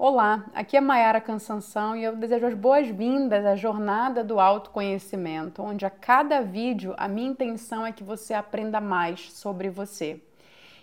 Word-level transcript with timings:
Olá, 0.00 0.46
aqui 0.54 0.76
é 0.76 0.80
Maiara 0.80 1.20
Cansanção 1.20 1.96
e 1.96 2.04
eu 2.04 2.14
desejo 2.14 2.46
as 2.46 2.54
boas-vindas 2.54 3.44
à 3.44 3.56
jornada 3.56 4.22
do 4.22 4.38
autoconhecimento, 4.38 5.60
onde 5.60 5.84
a 5.84 5.90
cada 5.90 6.40
vídeo 6.40 6.94
a 6.96 7.08
minha 7.08 7.28
intenção 7.28 7.84
é 7.84 7.90
que 7.90 8.04
você 8.04 8.32
aprenda 8.32 8.80
mais 8.80 9.32
sobre 9.32 9.68
você. 9.68 10.20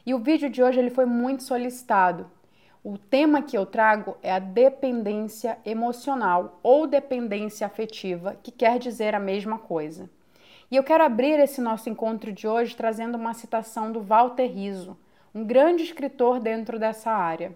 E 0.06 0.14
o 0.14 0.20
vídeo 0.20 0.50
de 0.50 0.62
hoje 0.62 0.80
ele 0.80 0.90
foi 0.90 1.06
muito 1.06 1.44
solicitado. 1.44 2.30
O 2.84 2.98
tema 2.98 3.42
que 3.42 3.58
eu 3.58 3.66
trago 3.66 4.18
é 4.22 4.34
a 4.34 4.38
dependência 4.38 5.60
emocional 5.66 6.60
ou 6.62 6.86
dependência 6.86 7.66
afetiva, 7.66 8.36
que 8.44 8.52
quer 8.52 8.78
dizer 8.80 9.16
a 9.16 9.20
mesma 9.20 9.58
coisa. 9.58 10.10
E 10.70 10.76
eu 10.76 10.84
quero 10.84 11.06
abrir 11.06 11.40
esse 11.40 11.62
nosso 11.62 11.90
encontro 11.90 12.34
de 12.34 12.50
hoje 12.50 12.76
trazendo 12.76 13.16
uma 13.16 13.34
citação 13.34 13.94
do 13.94 14.02
Walter 14.02 14.48
Rizzo, 14.48 14.98
um 15.34 15.46
grande 15.46 15.84
escritor 15.84 16.42
dentro 16.42 16.78
dessa 16.78 17.12
área. 17.12 17.56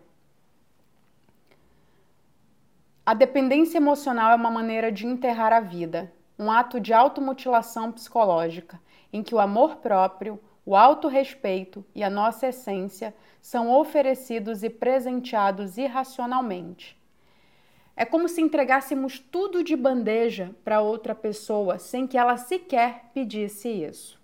A 3.09 3.15
dependência 3.15 3.79
emocional 3.79 4.33
é 4.33 4.35
uma 4.35 4.51
maneira 4.51 4.91
de 4.91 5.07
enterrar 5.07 5.51
a 5.51 5.59
vida, 5.59 6.13
um 6.37 6.51
ato 6.51 6.79
de 6.79 6.93
automutilação 6.93 7.91
psicológica, 7.91 8.79
em 9.11 9.23
que 9.23 9.33
o 9.33 9.39
amor 9.39 9.77
próprio, 9.77 10.39
o 10.63 10.75
autorrespeito 10.75 11.83
e 11.95 12.03
a 12.03 12.09
nossa 12.11 12.49
essência 12.49 13.15
são 13.41 13.75
oferecidos 13.75 14.61
e 14.61 14.69
presenteados 14.69 15.75
irracionalmente. 15.75 16.95
É 17.97 18.05
como 18.05 18.29
se 18.29 18.41
entregássemos 18.41 19.17
tudo 19.17 19.63
de 19.63 19.75
bandeja 19.75 20.51
para 20.63 20.79
outra 20.79 21.15
pessoa 21.15 21.79
sem 21.79 22.05
que 22.05 22.15
ela 22.15 22.37
sequer 22.37 23.05
pedisse 23.11 23.69
isso. 23.69 24.21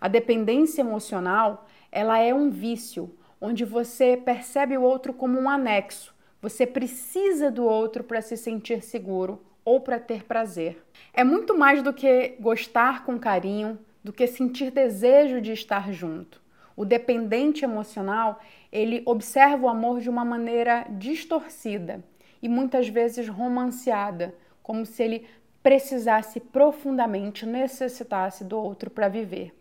A 0.00 0.08
dependência 0.08 0.80
emocional, 0.80 1.64
ela 1.92 2.18
é 2.18 2.34
um 2.34 2.50
vício, 2.50 3.16
onde 3.40 3.64
você 3.64 4.16
percebe 4.16 4.76
o 4.76 4.82
outro 4.82 5.14
como 5.14 5.38
um 5.38 5.48
anexo, 5.48 6.15
você 6.46 6.64
precisa 6.64 7.50
do 7.50 7.64
outro 7.64 8.04
para 8.04 8.22
se 8.22 8.36
sentir 8.36 8.80
seguro 8.80 9.42
ou 9.64 9.80
para 9.80 9.98
ter 9.98 10.22
prazer. 10.22 10.80
É 11.12 11.24
muito 11.24 11.58
mais 11.58 11.82
do 11.82 11.92
que 11.92 12.36
gostar 12.38 13.04
com 13.04 13.18
carinho, 13.18 13.76
do 14.04 14.12
que 14.12 14.28
sentir 14.28 14.70
desejo 14.70 15.40
de 15.40 15.50
estar 15.50 15.92
junto. 15.92 16.40
O 16.76 16.84
dependente 16.84 17.64
emocional, 17.64 18.40
ele 18.70 19.02
observa 19.06 19.66
o 19.66 19.68
amor 19.68 19.98
de 19.98 20.08
uma 20.08 20.24
maneira 20.24 20.86
distorcida 20.88 22.04
e 22.40 22.48
muitas 22.48 22.88
vezes 22.88 23.26
romanceada, 23.26 24.32
como 24.62 24.86
se 24.86 25.02
ele 25.02 25.26
precisasse 25.64 26.38
profundamente, 26.38 27.44
necessitasse 27.44 28.44
do 28.44 28.56
outro 28.56 28.88
para 28.88 29.08
viver. 29.08 29.52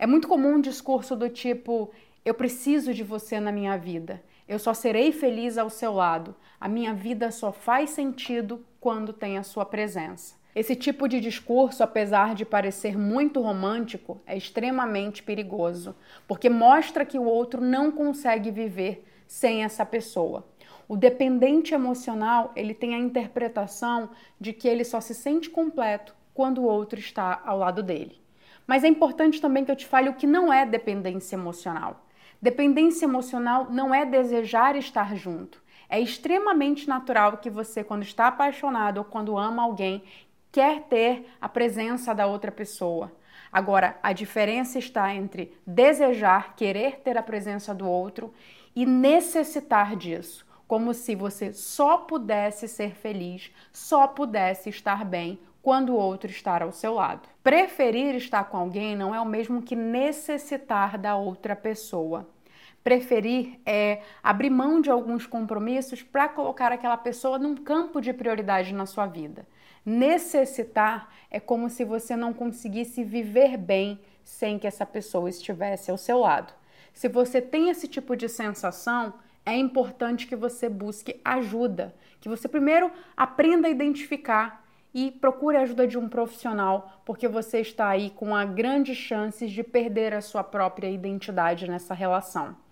É 0.00 0.04
muito 0.04 0.26
comum 0.26 0.54
um 0.54 0.60
discurso 0.60 1.14
do 1.14 1.28
tipo: 1.28 1.92
eu 2.24 2.34
preciso 2.34 2.92
de 2.92 3.04
você 3.04 3.38
na 3.38 3.52
minha 3.52 3.76
vida. 3.76 4.20
Eu 4.46 4.58
só 4.58 4.74
serei 4.74 5.10
feliz 5.10 5.56
ao 5.56 5.70
seu 5.70 5.92
lado. 5.92 6.34
A 6.60 6.68
minha 6.68 6.92
vida 6.92 7.30
só 7.30 7.50
faz 7.50 7.90
sentido 7.90 8.64
quando 8.78 9.12
tem 9.12 9.38
a 9.38 9.42
sua 9.42 9.64
presença. 9.64 10.34
Esse 10.54 10.76
tipo 10.76 11.08
de 11.08 11.18
discurso, 11.18 11.82
apesar 11.82 12.34
de 12.34 12.44
parecer 12.44 12.96
muito 12.96 13.40
romântico, 13.40 14.20
é 14.24 14.36
extremamente 14.36 15.22
perigoso, 15.22 15.96
porque 16.28 16.48
mostra 16.48 17.04
que 17.04 17.18
o 17.18 17.24
outro 17.24 17.60
não 17.60 17.90
consegue 17.90 18.50
viver 18.50 19.04
sem 19.26 19.64
essa 19.64 19.84
pessoa. 19.84 20.46
O 20.86 20.96
dependente 20.96 21.74
emocional, 21.74 22.52
ele 22.54 22.74
tem 22.74 22.94
a 22.94 22.98
interpretação 22.98 24.10
de 24.38 24.52
que 24.52 24.68
ele 24.68 24.84
só 24.84 25.00
se 25.00 25.14
sente 25.14 25.48
completo 25.48 26.14
quando 26.34 26.58
o 26.58 26.66
outro 26.66 27.00
está 27.00 27.42
ao 27.44 27.58
lado 27.58 27.82
dele. 27.82 28.20
Mas 28.66 28.84
é 28.84 28.88
importante 28.88 29.40
também 29.40 29.64
que 29.64 29.70
eu 29.70 29.76
te 29.76 29.86
fale 29.86 30.08
o 30.08 30.14
que 30.14 30.26
não 30.26 30.52
é 30.52 30.64
dependência 30.64 31.34
emocional. 31.36 32.03
Dependência 32.44 33.06
emocional 33.06 33.68
não 33.70 33.94
é 33.94 34.04
desejar 34.04 34.76
estar 34.76 35.16
junto. 35.16 35.62
É 35.88 35.98
extremamente 35.98 36.86
natural 36.86 37.38
que 37.38 37.48
você, 37.48 37.82
quando 37.82 38.02
está 38.02 38.26
apaixonado 38.26 38.98
ou 38.98 39.04
quando 39.04 39.38
ama 39.38 39.62
alguém, 39.62 40.02
quer 40.52 40.82
ter 40.82 41.26
a 41.40 41.48
presença 41.48 42.14
da 42.14 42.26
outra 42.26 42.52
pessoa. 42.52 43.10
Agora, 43.50 43.98
a 44.02 44.12
diferença 44.12 44.78
está 44.78 45.14
entre 45.14 45.56
desejar, 45.66 46.54
querer 46.54 47.00
ter 47.00 47.16
a 47.16 47.22
presença 47.22 47.74
do 47.74 47.88
outro 47.88 48.30
e 48.76 48.84
necessitar 48.84 49.96
disso, 49.96 50.46
como 50.68 50.92
se 50.92 51.14
você 51.14 51.50
só 51.50 51.96
pudesse 51.96 52.68
ser 52.68 52.94
feliz, 52.94 53.50
só 53.72 54.06
pudesse 54.06 54.68
estar 54.68 55.02
bem 55.02 55.38
quando 55.62 55.94
o 55.94 55.98
outro 55.98 56.30
está 56.30 56.62
ao 56.62 56.72
seu 56.72 56.92
lado. 56.92 57.26
Preferir 57.42 58.14
estar 58.16 58.44
com 58.44 58.58
alguém 58.58 58.94
não 58.94 59.14
é 59.14 59.20
o 59.20 59.24
mesmo 59.24 59.62
que 59.62 59.74
necessitar 59.74 60.98
da 60.98 61.16
outra 61.16 61.56
pessoa. 61.56 62.33
Preferir 62.84 63.58
é 63.64 64.02
abrir 64.22 64.50
mão 64.50 64.78
de 64.78 64.90
alguns 64.90 65.26
compromissos 65.26 66.02
para 66.02 66.28
colocar 66.28 66.70
aquela 66.70 66.98
pessoa 66.98 67.38
num 67.38 67.56
campo 67.56 67.98
de 67.98 68.12
prioridade 68.12 68.74
na 68.74 68.84
sua 68.84 69.06
vida. 69.06 69.46
Necessitar 69.86 71.08
é 71.30 71.40
como 71.40 71.70
se 71.70 71.82
você 71.82 72.14
não 72.14 72.34
conseguisse 72.34 73.02
viver 73.02 73.56
bem 73.56 73.98
sem 74.22 74.58
que 74.58 74.66
essa 74.66 74.84
pessoa 74.84 75.30
estivesse 75.30 75.90
ao 75.90 75.96
seu 75.96 76.18
lado. 76.18 76.52
Se 76.92 77.08
você 77.08 77.40
tem 77.40 77.70
esse 77.70 77.88
tipo 77.88 78.14
de 78.14 78.28
sensação, 78.28 79.14
é 79.46 79.56
importante 79.56 80.26
que 80.26 80.36
você 80.36 80.68
busque 80.68 81.18
ajuda, 81.24 81.94
que 82.20 82.28
você 82.28 82.46
primeiro 82.46 82.90
aprenda 83.16 83.66
a 83.66 83.70
identificar 83.70 84.62
e 84.92 85.10
procure 85.10 85.56
a 85.56 85.62
ajuda 85.62 85.86
de 85.86 85.96
um 85.96 86.06
profissional, 86.06 87.00
porque 87.06 87.28
você 87.28 87.60
está 87.60 87.88
aí 87.88 88.10
com 88.10 88.36
a 88.36 88.44
grandes 88.44 88.98
chances 88.98 89.50
de 89.50 89.62
perder 89.62 90.12
a 90.12 90.20
sua 90.20 90.44
própria 90.44 90.90
identidade 90.90 91.66
nessa 91.66 91.94
relação. 91.94 92.62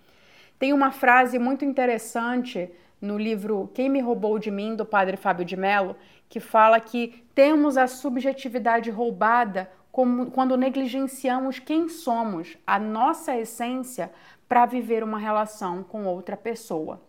Tem 0.63 0.73
uma 0.73 0.93
frase 0.93 1.41
muito 1.41 1.65
interessante 1.65 2.71
no 3.01 3.19
livro 3.19 3.69
Quem 3.75 3.89
Me 3.89 3.99
Roubou 3.99 4.39
de 4.39 4.49
Mim, 4.49 4.77
do 4.77 4.87
padre 4.87 5.17
Fábio 5.17 5.45
de 5.45 5.57
Mello, 5.57 5.97
que 6.29 6.39
fala 6.39 6.79
que 6.79 7.27
temos 7.35 7.77
a 7.77 7.89
subjetividade 7.89 8.89
roubada 8.89 9.69
como, 9.91 10.31
quando 10.31 10.57
negligenciamos 10.57 11.59
quem 11.59 11.89
somos, 11.89 12.57
a 12.65 12.79
nossa 12.79 13.37
essência, 13.37 14.13
para 14.49 14.65
viver 14.65 15.03
uma 15.03 15.19
relação 15.19 15.83
com 15.83 16.05
outra 16.05 16.37
pessoa. 16.37 17.03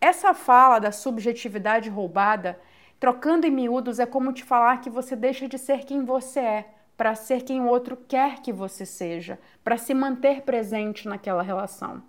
Essa 0.00 0.32
fala 0.32 0.78
da 0.78 0.90
subjetividade 0.90 1.90
roubada, 1.90 2.58
trocando 2.98 3.46
em 3.46 3.50
miúdos, 3.50 3.98
é 3.98 4.06
como 4.06 4.32
te 4.32 4.42
falar 4.42 4.80
que 4.80 4.88
você 4.88 5.14
deixa 5.14 5.46
de 5.46 5.58
ser 5.58 5.84
quem 5.84 6.06
você 6.06 6.40
é 6.40 6.68
para 6.96 7.14
ser 7.14 7.42
quem 7.42 7.60
o 7.60 7.66
outro 7.66 7.98
quer 8.08 8.40
que 8.40 8.50
você 8.50 8.86
seja, 8.86 9.38
para 9.62 9.76
se 9.76 9.92
manter 9.92 10.40
presente 10.40 11.06
naquela 11.06 11.42
relação. 11.42 12.02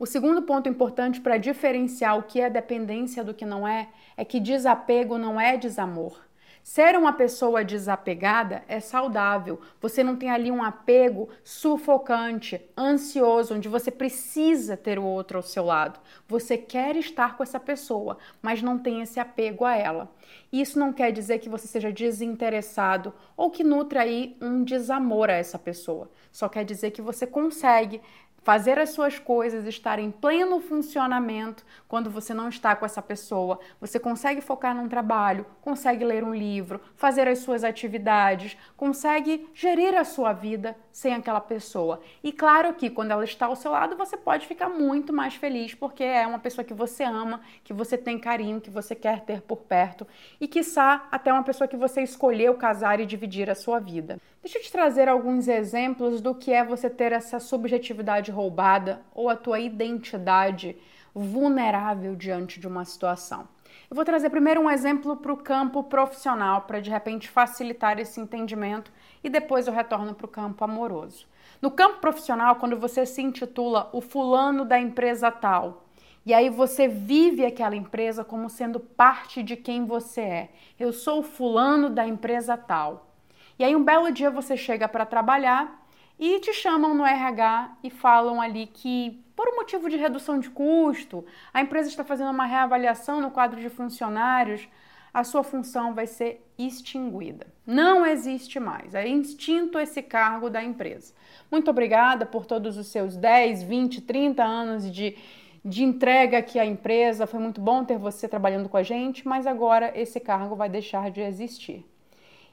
O 0.00 0.06
segundo 0.06 0.40
ponto 0.40 0.66
importante 0.66 1.20
para 1.20 1.36
diferenciar 1.36 2.16
o 2.16 2.22
que 2.22 2.40
é 2.40 2.48
dependência 2.48 3.22
do 3.22 3.34
que 3.34 3.44
não 3.44 3.68
é 3.68 3.90
é 4.16 4.24
que 4.24 4.40
desapego 4.40 5.18
não 5.18 5.38
é 5.38 5.58
desamor. 5.58 6.18
Ser 6.62 6.96
uma 6.96 7.12
pessoa 7.12 7.62
desapegada 7.62 8.62
é 8.66 8.80
saudável. 8.80 9.60
Você 9.78 10.02
não 10.02 10.16
tem 10.16 10.30
ali 10.30 10.50
um 10.50 10.62
apego 10.62 11.28
sufocante, 11.44 12.60
ansioso, 12.78 13.54
onde 13.54 13.68
você 13.68 13.90
precisa 13.90 14.74
ter 14.74 14.98
o 14.98 15.04
outro 15.04 15.36
ao 15.38 15.42
seu 15.42 15.64
lado. 15.64 16.00
Você 16.26 16.56
quer 16.56 16.96
estar 16.96 17.36
com 17.36 17.42
essa 17.42 17.60
pessoa, 17.60 18.16
mas 18.40 18.62
não 18.62 18.78
tem 18.78 19.02
esse 19.02 19.20
apego 19.20 19.66
a 19.66 19.76
ela. 19.76 20.10
Isso 20.50 20.78
não 20.78 20.92
quer 20.92 21.12
dizer 21.12 21.40
que 21.40 21.48
você 21.48 21.66
seja 21.66 21.92
desinteressado 21.92 23.12
ou 23.36 23.50
que 23.50 23.64
nutra 23.64 24.02
aí 24.02 24.36
um 24.40 24.64
desamor 24.64 25.28
a 25.28 25.34
essa 25.34 25.58
pessoa. 25.58 26.10
Só 26.30 26.48
quer 26.48 26.64
dizer 26.64 26.90
que 26.90 27.02
você 27.02 27.26
consegue 27.26 28.00
fazer 28.42 28.78
as 28.78 28.90
suas 28.90 29.18
coisas, 29.18 29.66
estar 29.66 29.98
em 29.98 30.10
pleno 30.10 30.60
funcionamento 30.60 31.64
quando 31.86 32.10
você 32.10 32.32
não 32.32 32.48
está 32.48 32.74
com 32.74 32.86
essa 32.86 33.02
pessoa. 33.02 33.58
Você 33.80 33.98
consegue 33.98 34.40
focar 34.40 34.74
num 34.74 34.88
trabalho, 34.88 35.46
consegue 35.60 36.04
ler 36.04 36.24
um 36.24 36.34
livro, 36.34 36.80
fazer 36.96 37.28
as 37.28 37.40
suas 37.40 37.64
atividades, 37.64 38.56
consegue 38.76 39.48
gerir 39.54 39.94
a 39.94 40.04
sua 40.04 40.32
vida 40.32 40.76
sem 40.92 41.14
aquela 41.14 41.40
pessoa. 41.40 42.00
E 42.22 42.32
claro 42.32 42.74
que 42.74 42.90
quando 42.90 43.10
ela 43.10 43.24
está 43.24 43.46
ao 43.46 43.56
seu 43.56 43.70
lado, 43.70 43.96
você 43.96 44.16
pode 44.16 44.46
ficar 44.46 44.68
muito 44.68 45.12
mais 45.12 45.34
feliz 45.34 45.74
porque 45.74 46.04
é 46.04 46.26
uma 46.26 46.38
pessoa 46.38 46.64
que 46.64 46.74
você 46.74 47.04
ama, 47.04 47.40
que 47.62 47.72
você 47.72 47.96
tem 47.96 48.18
carinho, 48.18 48.60
que 48.60 48.70
você 48.70 48.94
quer 48.94 49.20
ter 49.20 49.42
por 49.42 49.58
perto 49.58 50.06
e 50.40 50.48
quiçá 50.48 51.06
até 51.10 51.32
uma 51.32 51.42
pessoa 51.42 51.68
que 51.68 51.76
você 51.76 52.02
escolheu 52.02 52.54
casar 52.54 53.00
e 53.00 53.06
dividir 53.06 53.50
a 53.50 53.54
sua 53.54 53.78
vida. 53.78 54.18
Deixa 54.42 54.56
eu 54.56 54.62
te 54.62 54.72
trazer 54.72 55.06
alguns 55.06 55.48
exemplos 55.48 56.22
do 56.22 56.34
que 56.34 56.50
é 56.50 56.64
você 56.64 56.88
ter 56.88 57.12
essa 57.12 57.38
subjetividade 57.38 58.29
roubada 58.30 59.02
ou 59.14 59.28
a 59.28 59.36
tua 59.36 59.60
identidade 59.60 60.76
vulnerável 61.14 62.14
diante 62.14 62.60
de 62.60 62.66
uma 62.66 62.84
situação. 62.84 63.48
Eu 63.90 63.96
vou 63.96 64.04
trazer 64.04 64.30
primeiro 64.30 64.60
um 64.60 64.70
exemplo 64.70 65.16
para 65.16 65.32
o 65.32 65.36
campo 65.36 65.82
profissional, 65.82 66.62
para 66.62 66.80
de 66.80 66.90
repente 66.90 67.28
facilitar 67.28 67.98
esse 67.98 68.20
entendimento, 68.20 68.92
e 69.22 69.28
depois 69.28 69.66
eu 69.66 69.72
retorno 69.72 70.14
para 70.14 70.26
o 70.26 70.28
campo 70.28 70.64
amoroso. 70.64 71.26
No 71.60 71.70
campo 71.70 71.98
profissional, 71.98 72.56
quando 72.56 72.78
você 72.78 73.04
se 73.04 73.20
intitula 73.20 73.90
o 73.92 74.00
fulano 74.00 74.64
da 74.64 74.78
empresa 74.80 75.30
tal, 75.30 75.84
e 76.24 76.32
aí 76.32 76.50
você 76.50 76.86
vive 76.86 77.44
aquela 77.44 77.74
empresa 77.74 78.24
como 78.24 78.48
sendo 78.48 78.78
parte 78.78 79.42
de 79.42 79.56
quem 79.56 79.84
você 79.84 80.20
é. 80.20 80.50
Eu 80.78 80.92
sou 80.92 81.20
o 81.20 81.22
fulano 81.22 81.88
da 81.88 82.06
empresa 82.06 82.56
tal. 82.56 83.10
E 83.58 83.64
aí 83.64 83.74
um 83.74 83.82
belo 83.82 84.12
dia 84.12 84.30
você 84.30 84.56
chega 84.56 84.86
para 84.86 85.06
trabalhar 85.06 85.86
e 86.20 86.38
te 86.38 86.52
chamam 86.52 86.94
no 86.94 87.06
RH 87.06 87.78
e 87.82 87.88
falam 87.88 88.42
ali 88.42 88.66
que, 88.66 89.24
por 89.34 89.48
um 89.48 89.56
motivo 89.56 89.88
de 89.88 89.96
redução 89.96 90.38
de 90.38 90.50
custo, 90.50 91.24
a 91.52 91.62
empresa 91.62 91.88
está 91.88 92.04
fazendo 92.04 92.30
uma 92.30 92.44
reavaliação 92.44 93.22
no 93.22 93.30
quadro 93.30 93.58
de 93.58 93.70
funcionários, 93.70 94.68
a 95.14 95.24
sua 95.24 95.42
função 95.42 95.94
vai 95.94 96.06
ser 96.06 96.46
extinguida. 96.58 97.46
Não 97.66 98.04
existe 98.04 98.60
mais. 98.60 98.94
É 98.94 99.08
instinto 99.08 99.78
esse 99.78 100.02
cargo 100.02 100.50
da 100.50 100.62
empresa. 100.62 101.14
Muito 101.50 101.70
obrigada 101.70 102.26
por 102.26 102.44
todos 102.44 102.76
os 102.76 102.88
seus 102.88 103.16
10, 103.16 103.62
20, 103.62 104.02
30 104.02 104.44
anos 104.44 104.92
de, 104.92 105.16
de 105.64 105.82
entrega 105.82 106.36
aqui 106.36 106.58
à 106.58 106.66
empresa. 106.66 107.26
Foi 107.26 107.40
muito 107.40 107.62
bom 107.62 107.82
ter 107.82 107.96
você 107.96 108.28
trabalhando 108.28 108.68
com 108.68 108.76
a 108.76 108.82
gente, 108.82 109.26
mas 109.26 109.46
agora 109.46 109.90
esse 109.98 110.20
cargo 110.20 110.54
vai 110.54 110.68
deixar 110.68 111.10
de 111.10 111.22
existir. 111.22 111.90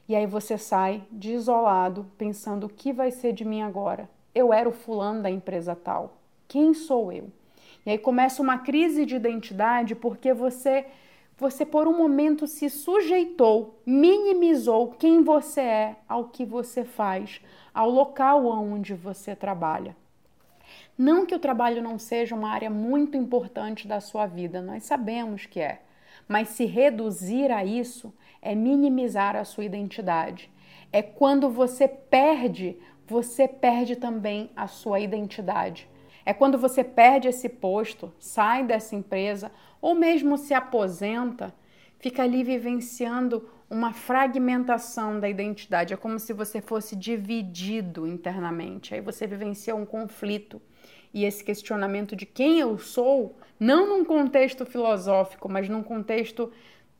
E 0.08 0.16
aí 0.16 0.26
você 0.26 0.56
sai 0.56 1.02
desolado, 1.10 2.06
pensando 2.16 2.64
o 2.64 2.68
que 2.68 2.92
vai 2.92 3.10
ser 3.10 3.34
de 3.34 3.44
mim 3.44 3.60
agora? 3.60 4.08
Eu 4.34 4.52
era 4.52 4.68
o 4.68 4.72
fulano 4.72 5.22
da 5.22 5.30
empresa 5.30 5.76
tal. 5.76 6.16
Quem 6.48 6.72
sou 6.72 7.12
eu? 7.12 7.30
E 7.84 7.90
aí 7.90 7.98
começa 7.98 8.40
uma 8.40 8.58
crise 8.58 9.04
de 9.04 9.16
identidade 9.16 9.94
porque 9.94 10.32
você 10.32 10.86
você 11.38 11.64
por 11.64 11.86
um 11.86 11.96
momento 11.96 12.48
se 12.48 12.68
sujeitou, 12.68 13.80
minimizou 13.86 14.88
quem 14.88 15.22
você 15.22 15.60
é, 15.60 15.96
ao 16.08 16.24
que 16.24 16.44
você 16.44 16.82
faz, 16.82 17.40
ao 17.72 17.88
local 17.88 18.44
onde 18.44 18.92
você 18.92 19.36
trabalha. 19.36 19.94
Não 20.96 21.24
que 21.24 21.34
o 21.36 21.38
trabalho 21.38 21.80
não 21.80 21.96
seja 21.96 22.34
uma 22.34 22.50
área 22.50 22.68
muito 22.68 23.16
importante 23.16 23.86
da 23.86 24.00
sua 24.00 24.26
vida, 24.26 24.60
nós 24.60 24.82
sabemos 24.82 25.46
que 25.46 25.60
é, 25.60 25.80
mas 26.26 26.48
se 26.48 26.64
reduzir 26.64 27.52
a 27.52 27.64
isso 27.64 28.12
é 28.40 28.54
minimizar 28.54 29.36
a 29.36 29.44
sua 29.44 29.64
identidade. 29.64 30.50
É 30.92 31.02
quando 31.02 31.50
você 31.50 31.86
perde, 31.86 32.76
você 33.06 33.46
perde 33.46 33.96
também 33.96 34.50
a 34.56 34.66
sua 34.66 35.00
identidade. 35.00 35.88
É 36.24 36.32
quando 36.32 36.58
você 36.58 36.84
perde 36.84 37.28
esse 37.28 37.48
posto, 37.48 38.12
sai 38.18 38.64
dessa 38.64 38.94
empresa 38.94 39.50
ou 39.80 39.94
mesmo 39.94 40.36
se 40.36 40.52
aposenta, 40.52 41.54
fica 41.98 42.22
ali 42.22 42.42
vivenciando 42.44 43.48
uma 43.70 43.92
fragmentação 43.92 45.20
da 45.20 45.28
identidade. 45.28 45.92
É 45.92 45.96
como 45.96 46.18
se 46.18 46.32
você 46.32 46.60
fosse 46.60 46.96
dividido 46.96 48.06
internamente. 48.06 48.94
Aí 48.94 49.00
você 49.00 49.26
vivencia 49.26 49.74
um 49.74 49.84
conflito. 49.84 50.60
E 51.12 51.24
esse 51.24 51.42
questionamento 51.42 52.14
de 52.14 52.26
quem 52.26 52.60
eu 52.60 52.78
sou, 52.78 53.36
não 53.58 53.88
num 53.88 54.04
contexto 54.04 54.64
filosófico, 54.66 55.48
mas 55.48 55.68
num 55.68 55.82
contexto 55.82 56.52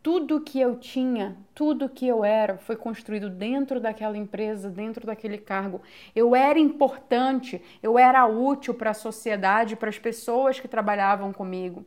tudo 0.03 0.41
que 0.41 0.61
eu 0.61 0.77
tinha, 0.77 1.37
tudo 1.55 1.89
que 1.89 2.07
eu 2.07 2.25
era, 2.25 2.57
foi 2.57 2.77
construído 2.77 3.29
dentro 3.29 3.81
daquela 3.81 4.17
empresa, 4.17 4.71
dentro 4.71 5.07
daquele 5.07 5.39
cargo. 5.39 5.83
Eu 6.15 6.35
era 6.35 6.59
importante, 6.59 7.61
eu 7.83 7.99
era 7.99 8.25
útil 8.27 8.75
para 8.75 8.91
a 8.91 8.95
sociedade, 8.95 9.77
para 9.77 9.89
as 9.89 9.99
pessoas 9.99 10.61
que 10.61 10.69
trabalhavam 10.69 11.33
comigo. 11.33 11.85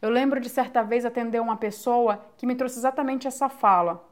Eu 0.00 0.10
lembro 0.10 0.40
de 0.40 0.48
certa 0.48 0.82
vez 0.82 1.04
atender 1.04 1.40
uma 1.40 1.56
pessoa 1.56 2.24
que 2.36 2.46
me 2.46 2.54
trouxe 2.54 2.78
exatamente 2.78 3.26
essa 3.26 3.48
fala, 3.48 4.04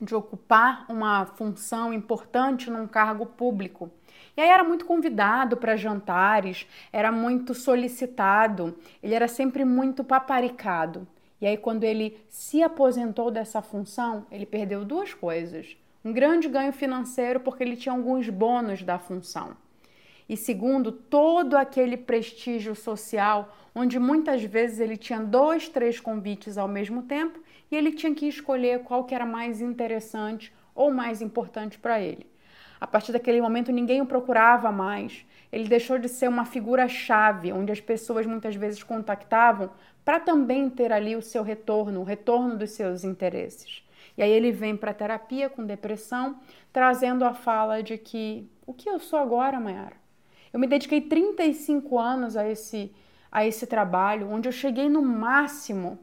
de 0.00 0.14
ocupar 0.14 0.84
uma 0.88 1.26
função 1.26 1.92
importante 1.92 2.70
num 2.70 2.88
cargo 2.88 3.26
público. 3.26 3.90
E 4.36 4.40
aí 4.40 4.48
era 4.48 4.64
muito 4.64 4.84
convidado 4.84 5.56
para 5.56 5.76
jantares, 5.76 6.66
era 6.92 7.12
muito 7.12 7.54
solicitado, 7.54 8.76
ele 9.02 9.14
era 9.14 9.28
sempre 9.28 9.64
muito 9.64 10.02
paparicado. 10.02 11.06
E 11.40 11.46
aí, 11.46 11.56
quando 11.56 11.84
ele 11.84 12.18
se 12.28 12.62
aposentou 12.62 13.30
dessa 13.30 13.62
função, 13.62 14.26
ele 14.30 14.44
perdeu 14.44 14.84
duas 14.84 15.14
coisas: 15.14 15.76
um 16.04 16.12
grande 16.12 16.48
ganho 16.48 16.72
financeiro, 16.72 17.40
porque 17.40 17.62
ele 17.62 17.76
tinha 17.76 17.94
alguns 17.94 18.28
bônus 18.28 18.82
da 18.82 18.98
função. 18.98 19.56
E 20.28 20.36
segundo, 20.36 20.92
todo 20.92 21.56
aquele 21.56 21.96
prestígio 21.96 22.74
social, 22.76 23.52
onde 23.74 23.98
muitas 23.98 24.44
vezes 24.44 24.78
ele 24.78 24.96
tinha 24.96 25.18
dois, 25.18 25.68
três 25.68 25.98
convites 25.98 26.56
ao 26.56 26.68
mesmo 26.68 27.02
tempo 27.02 27.40
e 27.68 27.74
ele 27.74 27.90
tinha 27.90 28.14
que 28.14 28.28
escolher 28.28 28.84
qual 28.84 29.02
que 29.02 29.12
era 29.12 29.26
mais 29.26 29.60
interessante 29.60 30.52
ou 30.72 30.92
mais 30.92 31.20
importante 31.20 31.78
para 31.78 32.00
ele. 32.00 32.26
A 32.80 32.86
partir 32.86 33.10
daquele 33.10 33.40
momento, 33.40 33.72
ninguém 33.72 34.00
o 34.00 34.06
procurava 34.06 34.70
mais. 34.70 35.26
Ele 35.52 35.68
deixou 35.68 35.98
de 35.98 36.08
ser 36.08 36.28
uma 36.28 36.44
figura-chave, 36.44 37.52
onde 37.52 37.72
as 37.72 37.80
pessoas 37.80 38.26
muitas 38.26 38.54
vezes 38.54 38.82
contactavam 38.82 39.70
para 40.04 40.20
também 40.20 40.70
ter 40.70 40.92
ali 40.92 41.16
o 41.16 41.22
seu 41.22 41.42
retorno, 41.42 42.00
o 42.00 42.04
retorno 42.04 42.56
dos 42.56 42.70
seus 42.70 43.04
interesses. 43.04 43.82
E 44.16 44.22
aí 44.22 44.30
ele 44.30 44.52
vem 44.52 44.76
para 44.76 44.90
a 44.90 44.94
terapia 44.94 45.48
com 45.48 45.64
depressão, 45.64 46.38
trazendo 46.72 47.24
a 47.24 47.34
fala 47.34 47.82
de 47.82 47.98
que 47.98 48.48
o 48.66 48.72
que 48.72 48.88
eu 48.88 49.00
sou 49.00 49.18
agora, 49.18 49.58
Mayara? 49.58 49.96
Eu 50.52 50.60
me 50.60 50.66
dediquei 50.66 51.00
35 51.00 51.98
anos 51.98 52.36
a 52.36 52.48
esse 52.48 52.92
a 53.30 53.46
esse 53.46 53.66
trabalho, 53.66 54.30
onde 54.30 54.48
eu 54.48 54.52
cheguei 54.52 54.88
no 54.88 55.00
máximo, 55.00 55.98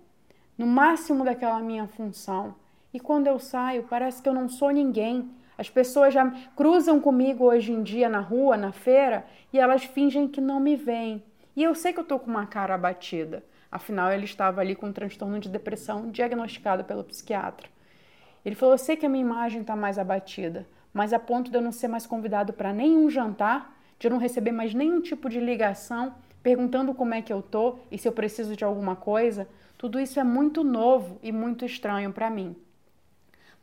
no 0.57 0.65
máximo 0.65 1.25
daquela 1.25 1.59
minha 1.59 1.87
função. 1.87 2.55
E 2.93 2.99
quando 2.99 3.27
eu 3.27 3.37
saio, 3.37 3.83
parece 3.83 4.21
que 4.21 4.29
eu 4.29 4.33
não 4.33 4.47
sou 4.47 4.71
ninguém. 4.71 5.29
As 5.57 5.69
pessoas 5.69 6.13
já 6.13 6.29
cruzam 6.55 6.99
comigo 6.99 7.45
hoje 7.45 7.71
em 7.71 7.81
dia 7.81 8.07
na 8.07 8.19
rua, 8.19 8.55
na 8.55 8.71
feira, 8.71 9.25
e 9.51 9.59
elas 9.59 9.83
fingem 9.83 10.27
que 10.27 10.39
não 10.39 10.59
me 10.59 10.75
veem. 10.75 11.23
E 11.55 11.63
eu 11.63 11.73
sei 11.73 11.91
que 11.91 11.99
eu 11.99 12.03
tô 12.03 12.19
com 12.19 12.29
uma 12.29 12.45
cara 12.45 12.75
abatida. 12.75 13.43
Afinal, 13.71 14.11
ele 14.11 14.25
estava 14.25 14.61
ali 14.61 14.75
com 14.75 14.87
um 14.87 14.93
transtorno 14.93 15.39
de 15.39 15.49
depressão 15.49 16.09
diagnosticado 16.11 16.83
pelo 16.83 17.03
psiquiatra. 17.03 17.67
Ele 18.45 18.55
falou: 18.55 18.75
Eu 18.75 18.79
sei 18.79 18.95
que 18.95 19.05
a 19.05 19.09
minha 19.09 19.25
imagem 19.25 19.61
está 19.61 19.75
mais 19.75 19.97
abatida, 19.97 20.67
mas 20.93 21.11
a 21.11 21.19
ponto 21.19 21.49
de 21.49 21.57
eu 21.57 21.61
não 21.61 21.71
ser 21.71 21.87
mais 21.87 22.05
convidado 22.05 22.53
para 22.53 22.71
nenhum 22.71 23.09
jantar, 23.09 23.75
de 23.99 24.07
eu 24.07 24.11
não 24.11 24.19
receber 24.19 24.51
mais 24.51 24.73
nenhum 24.73 25.01
tipo 25.01 25.27
de 25.27 25.39
ligação 25.39 26.13
perguntando 26.43 26.93
como 26.93 27.13
é 27.13 27.21
que 27.21 27.33
eu 27.33 27.41
tô 27.41 27.79
e 27.91 27.97
se 27.97 28.07
eu 28.07 28.11
preciso 28.11 28.55
de 28.55 28.63
alguma 28.63 28.95
coisa, 28.95 29.49
tudo 29.77 29.99
isso 29.99 30.19
é 30.19 30.23
muito 30.23 30.63
novo 30.63 31.19
e 31.21 31.31
muito 31.31 31.65
estranho 31.65 32.13
para 32.13 32.29
mim. 32.29 32.55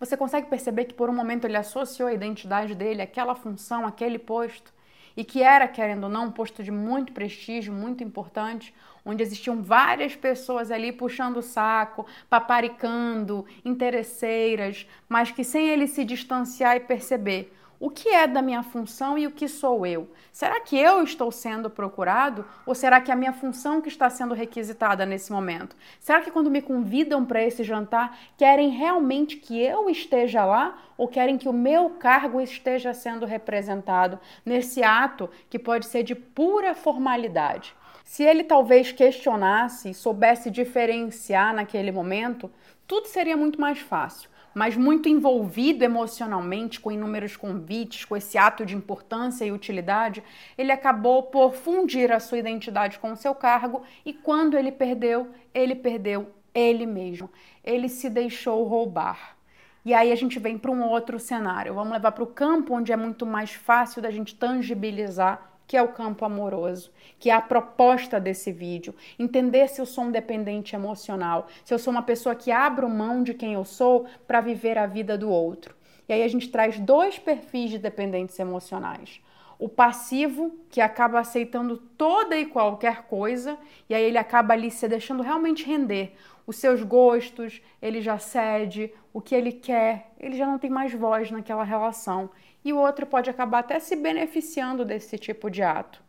Você 0.05 0.19
consegue 0.19 0.49
perceber 0.49 0.85
que 0.85 0.93
por 0.93 1.09
um 1.09 1.15
momento 1.15 1.47
ele 1.47 1.57
associou 1.57 2.09
a 2.09 2.13
identidade 2.13 2.75
dele 2.75 3.01
àquela 3.01 3.35
função, 3.35 3.87
aquele 3.87 4.19
posto? 4.19 4.73
e 5.17 5.23
que 5.23 5.43
era, 5.43 5.69
querendo 5.69 6.05
ou 6.05 6.11
não, 6.11 6.25
um 6.25 6.31
posto 6.31 6.61
de 6.61 6.73
muito 6.73 7.13
prestígio, 7.13 7.73
muito 7.73 8.03
importante, 8.03 8.75
onde 9.05 9.23
existiam 9.23 9.63
várias 9.63 10.17
pessoas 10.17 10.73
ali 10.73 10.91
puxando 10.91 11.37
o 11.37 11.43
saco, 11.43 12.05
paparicando, 12.29 13.47
interesseiras, 13.65 14.89
mas 15.09 15.31
que 15.31 15.45
sem 15.45 15.69
ele 15.69 15.87
se 15.87 16.05
distanciar 16.05 16.77
e 16.77 16.81
perceber 16.81 17.55
o 17.81 17.91
que 17.91 18.09
é 18.09 18.27
da 18.27 18.41
minha 18.41 18.63
função 18.63 19.19
e 19.19 19.27
o 19.27 19.31
que 19.31 19.49
sou 19.49 19.87
eu? 19.87 20.09
Será 20.33 20.61
que 20.61 20.77
eu 20.79 21.03
estou 21.03 21.31
sendo 21.33 21.69
procurado 21.69 22.45
ou 22.65 22.75
será 22.75 23.01
que 23.01 23.11
é 23.11 23.15
a 23.15 23.17
minha 23.17 23.33
função 23.33 23.81
que 23.81 23.89
está 23.89 24.09
sendo 24.09 24.35
requisitada 24.35 25.05
nesse 25.05 25.33
momento? 25.33 25.77
Será 25.99 26.21
que 26.21 26.31
quando 26.31 26.51
me 26.51 26.63
convidam 26.63 27.25
para 27.25 27.43
esse 27.43 27.65
jantar 27.65 28.17
querem 28.37 28.71
realmente 28.71 29.37
que 29.37 29.61
eu 29.61 29.91
esteja 29.91 30.45
lá 30.45 30.79
ou 30.97 31.09
querem 31.09 31.37
que 31.37 31.49
o 31.49 31.53
meu 31.53 31.91
cargo 31.91 32.41
esteja 32.41 32.95
sendo 32.95 33.27
representado 33.27 34.19
nesse 34.45 34.83
ato 34.83 35.29
que 35.51 35.59
pode 35.59 35.87
ser 35.87 36.03
de 36.03 36.15
pura 36.15 36.75
formalidade? 36.75 37.75
Se 38.05 38.23
ele 38.23 38.45
talvez 38.45 38.93
questionasse 38.93 39.91
e 39.91 39.95
soubesse 39.95 40.51
diferenciar 40.51 41.55
naquele 41.55 41.91
momento, 41.91 42.51
tudo 42.87 43.07
seria 43.07 43.37
muito 43.37 43.61
mais 43.61 43.79
fácil 43.79 44.29
mas 44.55 44.77
muito 44.77 45.09
envolvido 45.09 45.85
emocionalmente 45.85 46.81
com 46.81 46.93
inúmeros 46.93 47.37
convites, 47.37 48.05
com 48.05 48.17
esse 48.17 48.39
ato 48.39 48.65
de 48.65 48.77
importância 48.77 49.45
e 49.45 49.53
utilidade, 49.53 50.23
ele 50.57 50.71
acabou 50.71 51.25
por 51.25 51.55
fundir 51.55 52.13
a 52.13 52.21
sua 52.21 52.39
identidade 52.39 52.99
com 52.99 53.13
o 53.13 53.17
seu 53.17 53.35
cargo 53.35 53.83
e 54.07 54.13
quando 54.13 54.57
ele 54.57 54.71
perdeu, 54.71 55.29
ele 55.53 55.75
perdeu 55.75 56.29
ele 56.55 56.87
mesmo. 56.87 57.29
Ele 57.65 57.89
se 57.89 58.09
deixou 58.09 58.65
roubar. 58.65 59.37
E 59.85 59.93
aí 59.93 60.13
a 60.13 60.17
gente 60.17 60.39
vem 60.39 60.57
para 60.57 60.71
um 60.71 60.83
outro 60.83 61.19
cenário. 61.19 61.75
Vamos 61.75 61.93
levar 61.93 62.13
para 62.13 62.25
o 62.25 62.29
campo 62.29 62.75
onde 62.75 62.93
é 62.93 62.97
muito 62.97 63.27
mais 63.27 63.53
fácil 63.53 64.01
da 64.01 64.11
gente 64.11 64.35
tangibilizar 64.35 65.54
que 65.67 65.77
é 65.77 65.83
o 65.83 65.89
campo 65.89 66.25
amoroso, 66.25 66.91
que 67.19 67.31
é 67.31 67.35
a 67.35 67.41
proposta 67.41 68.21
desse 68.21 68.53
vídeo. 68.53 68.95
Entender 69.19 69.69
se 69.69 69.81
eu 69.81 69.87
sou 69.87 70.05
um 70.05 70.11
dependente 70.11 70.75
emocional, 70.75 71.49
se 71.65 71.73
eu 71.73 71.79
sou 71.79 71.91
uma 71.91 72.03
pessoa 72.03 72.35
que 72.35 72.51
abro 72.51 72.89
mão 72.89 73.23
de 73.23 73.35
quem 73.35 73.55
eu 73.55 73.65
sou 73.65 74.07
para 74.27 74.41
viver 74.41 74.79
a 74.79 74.87
vida 74.87 75.17
do 75.17 75.29
outro. 75.31 75.75
E 76.09 76.13
aí 76.13 76.23
a 76.23 76.29
gente 76.29 76.51
traz 76.51 76.79
dois 76.79 77.19
perfis 77.19 77.71
de 77.71 77.79
dependentes 77.79 78.39
emocionais. 78.39 79.23
O 79.59 79.69
passivo, 79.69 80.59
que 80.69 80.81
acaba 80.81 81.21
aceitando 81.21 81.77
toda 81.77 82.37
e 82.37 82.45
qualquer 82.45 83.05
coisa, 83.05 83.57
e 83.89 83.95
aí 83.95 84.03
ele 84.03 84.19
acaba 84.19 84.53
ali 84.53 84.71
se 84.71 84.87
deixando 84.89 85.23
realmente 85.23 85.65
render. 85.65 86.15
Os 86.47 86.57
seus 86.57 86.83
gostos, 86.83 87.63
ele 87.81 88.03
já 88.03 88.19
cede, 88.19 88.93
o 89.13 89.21
que 89.21 89.35
ele 89.35 89.53
quer, 89.53 90.11
ele 90.21 90.37
já 90.37 90.47
não 90.47 90.59
tem 90.59 90.69
mais 90.69 90.93
voz 90.93 91.31
naquela 91.31 91.65
relação 91.65 92.29
e 92.65 92.73
o 92.73 92.79
outro 92.79 93.07
pode 93.07 93.29
acabar 93.29 93.59
até 93.61 93.79
se 93.79 93.95
beneficiando 93.95 94.85
desse 94.85 95.19
tipo 95.19 95.51
de 95.51 95.63
ato. 95.63 96.03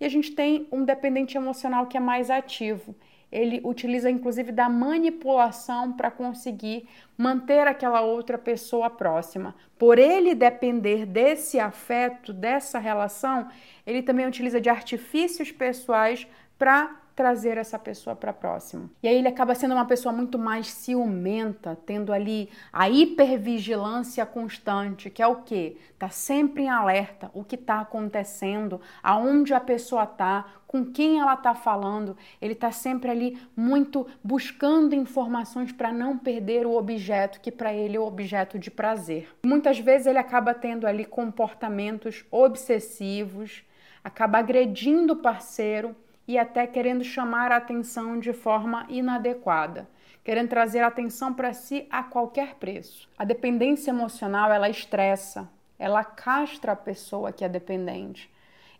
E 0.00 0.04
a 0.04 0.08
gente 0.08 0.32
tem 0.32 0.66
um 0.72 0.84
dependente 0.84 1.36
emocional 1.36 1.86
que 1.86 1.96
é 1.96 2.00
mais 2.00 2.30
ativo. 2.30 2.94
ele 3.32 3.60
utiliza 3.62 4.10
inclusive 4.10 4.50
da 4.50 4.68
manipulação 4.68 5.92
para 5.92 6.10
conseguir 6.10 6.88
manter 7.16 7.66
aquela 7.66 8.00
outra 8.00 8.36
pessoa 8.36 8.90
próxima. 8.90 9.54
Por 9.78 9.98
ele 9.98 10.34
depender 10.34 11.06
desse 11.06 11.60
afeto, 11.60 12.32
dessa 12.32 12.78
relação, 12.78 13.48
ele 13.86 14.02
também 14.02 14.26
utiliza 14.26 14.60
de 14.60 14.68
artifícios 14.68 15.52
pessoais 15.52 16.26
para 16.58 17.00
trazer 17.20 17.58
essa 17.58 17.78
pessoa 17.78 18.16
para 18.16 18.32
próximo. 18.32 18.88
E 19.02 19.06
aí 19.06 19.14
ele 19.14 19.28
acaba 19.28 19.54
sendo 19.54 19.74
uma 19.74 19.84
pessoa 19.84 20.10
muito 20.10 20.38
mais 20.38 20.68
ciumenta, 20.68 21.78
tendo 21.84 22.14
ali 22.14 22.48
a 22.72 22.88
hipervigilância 22.88 24.24
constante, 24.24 25.10
que 25.10 25.20
é 25.20 25.26
o 25.26 25.42
que? 25.42 25.76
Tá 25.98 26.08
sempre 26.08 26.62
em 26.62 26.70
alerta, 26.70 27.30
o 27.34 27.44
que 27.44 27.56
está 27.56 27.80
acontecendo, 27.80 28.80
aonde 29.02 29.52
a 29.52 29.60
pessoa 29.60 30.06
tá, 30.06 30.46
com 30.66 30.82
quem 30.82 31.20
ela 31.20 31.36
tá 31.36 31.54
falando. 31.54 32.16
Ele 32.40 32.54
tá 32.54 32.72
sempre 32.72 33.10
ali 33.10 33.38
muito 33.54 34.06
buscando 34.24 34.94
informações 34.94 35.72
para 35.72 35.92
não 35.92 36.16
perder 36.16 36.64
o 36.64 36.74
objeto 36.74 37.38
que 37.42 37.52
para 37.52 37.74
ele 37.74 37.98
é 37.98 38.00
o 38.00 38.06
objeto 38.06 38.58
de 38.58 38.70
prazer. 38.70 39.28
Muitas 39.44 39.78
vezes 39.78 40.06
ele 40.06 40.18
acaba 40.18 40.54
tendo 40.54 40.86
ali 40.86 41.04
comportamentos 41.04 42.24
obsessivos, 42.30 43.62
acaba 44.02 44.38
agredindo 44.38 45.12
o 45.12 45.16
parceiro 45.16 45.94
e 46.30 46.38
até 46.38 46.64
querendo 46.64 47.02
chamar 47.02 47.50
a 47.50 47.56
atenção 47.56 48.16
de 48.16 48.32
forma 48.32 48.86
inadequada, 48.88 49.88
querendo 50.22 50.48
trazer 50.48 50.78
atenção 50.78 51.34
para 51.34 51.52
si 51.52 51.88
a 51.90 52.04
qualquer 52.04 52.54
preço. 52.54 53.08
A 53.18 53.24
dependência 53.24 53.90
emocional, 53.90 54.52
ela 54.52 54.68
estressa, 54.68 55.50
ela 55.76 56.04
castra 56.04 56.70
a 56.70 56.76
pessoa 56.76 57.32
que 57.32 57.44
é 57.44 57.48
dependente, 57.48 58.30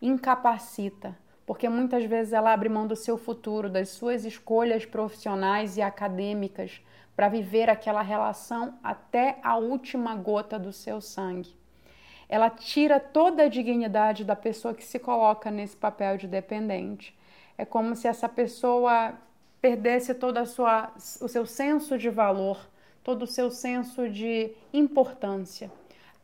incapacita, 0.00 1.18
porque 1.44 1.68
muitas 1.68 2.04
vezes 2.04 2.32
ela 2.32 2.52
abre 2.52 2.68
mão 2.68 2.86
do 2.86 2.94
seu 2.94 3.18
futuro, 3.18 3.68
das 3.68 3.88
suas 3.88 4.24
escolhas 4.24 4.86
profissionais 4.86 5.76
e 5.76 5.82
acadêmicas 5.82 6.80
para 7.16 7.28
viver 7.28 7.68
aquela 7.68 8.00
relação 8.00 8.78
até 8.80 9.40
a 9.42 9.56
última 9.56 10.14
gota 10.14 10.56
do 10.56 10.72
seu 10.72 11.00
sangue. 11.00 11.52
Ela 12.28 12.48
tira 12.48 13.00
toda 13.00 13.42
a 13.42 13.48
dignidade 13.48 14.24
da 14.24 14.36
pessoa 14.36 14.72
que 14.72 14.84
se 14.84 15.00
coloca 15.00 15.50
nesse 15.50 15.76
papel 15.76 16.16
de 16.16 16.28
dependente 16.28 17.18
é 17.60 17.64
como 17.66 17.94
se 17.94 18.08
essa 18.08 18.26
pessoa 18.26 19.12
perdesse 19.60 20.14
todo 20.14 20.38
a 20.38 20.46
sua, 20.46 20.90
o 21.20 21.28
seu 21.28 21.44
senso 21.44 21.98
de 21.98 22.08
valor, 22.08 22.58
todo 23.04 23.24
o 23.24 23.26
seu 23.26 23.50
senso 23.50 24.08
de 24.08 24.50
importância. 24.72 25.70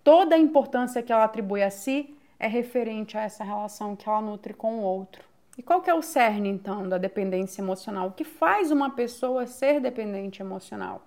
Toda 0.02 0.34
a 0.34 0.38
importância 0.38 1.02
que 1.02 1.12
ela 1.12 1.24
atribui 1.24 1.62
a 1.62 1.68
si 1.68 2.16
é 2.38 2.46
referente 2.46 3.18
a 3.18 3.22
essa 3.22 3.44
relação 3.44 3.94
que 3.94 4.08
ela 4.08 4.22
nutre 4.22 4.54
com 4.54 4.78
o 4.78 4.82
outro. 4.82 5.22
E 5.58 5.62
qual 5.62 5.82
que 5.82 5.90
é 5.90 5.94
o 5.94 6.00
cerne, 6.00 6.48
então, 6.48 6.88
da 6.88 6.96
dependência 6.96 7.60
emocional? 7.60 8.08
O 8.08 8.12
que 8.12 8.24
faz 8.24 8.70
uma 8.70 8.88
pessoa 8.88 9.46
ser 9.46 9.78
dependente 9.78 10.40
emocional? 10.40 11.02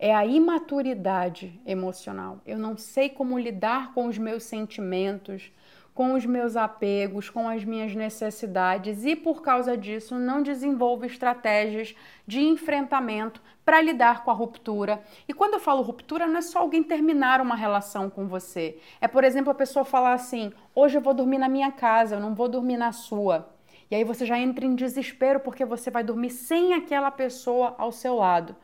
É 0.00 0.12
a 0.12 0.26
imaturidade 0.26 1.60
emocional. 1.64 2.40
Eu 2.44 2.58
não 2.58 2.76
sei 2.76 3.08
como 3.08 3.38
lidar 3.38 3.94
com 3.94 4.06
os 4.06 4.18
meus 4.18 4.42
sentimentos, 4.42 5.52
com 6.00 6.14
os 6.14 6.24
meus 6.24 6.56
apegos, 6.56 7.28
com 7.28 7.46
as 7.46 7.62
minhas 7.62 7.94
necessidades 7.94 9.04
e 9.04 9.14
por 9.14 9.42
causa 9.42 9.76
disso 9.76 10.18
não 10.18 10.42
desenvolvo 10.42 11.04
estratégias 11.04 11.94
de 12.26 12.40
enfrentamento 12.40 13.42
para 13.66 13.82
lidar 13.82 14.24
com 14.24 14.30
a 14.30 14.32
ruptura. 14.32 15.02
E 15.28 15.34
quando 15.34 15.52
eu 15.52 15.60
falo 15.60 15.82
ruptura, 15.82 16.26
não 16.26 16.38
é 16.38 16.40
só 16.40 16.60
alguém 16.60 16.82
terminar 16.82 17.42
uma 17.42 17.54
relação 17.54 18.08
com 18.08 18.26
você. 18.26 18.78
É, 18.98 19.06
por 19.06 19.24
exemplo, 19.24 19.50
a 19.50 19.54
pessoa 19.54 19.84
falar 19.84 20.14
assim: 20.14 20.50
"Hoje 20.74 20.96
eu 20.96 21.02
vou 21.02 21.12
dormir 21.12 21.36
na 21.36 21.50
minha 21.50 21.70
casa, 21.70 22.16
eu 22.16 22.20
não 22.20 22.34
vou 22.34 22.48
dormir 22.48 22.78
na 22.78 22.92
sua". 22.92 23.50
E 23.90 23.94
aí 23.94 24.02
você 24.02 24.24
já 24.24 24.38
entra 24.38 24.64
em 24.64 24.74
desespero 24.74 25.40
porque 25.40 25.66
você 25.66 25.90
vai 25.90 26.02
dormir 26.02 26.30
sem 26.30 26.72
aquela 26.72 27.10
pessoa 27.10 27.74
ao 27.76 27.92
seu 27.92 28.14
lado. 28.14 28.56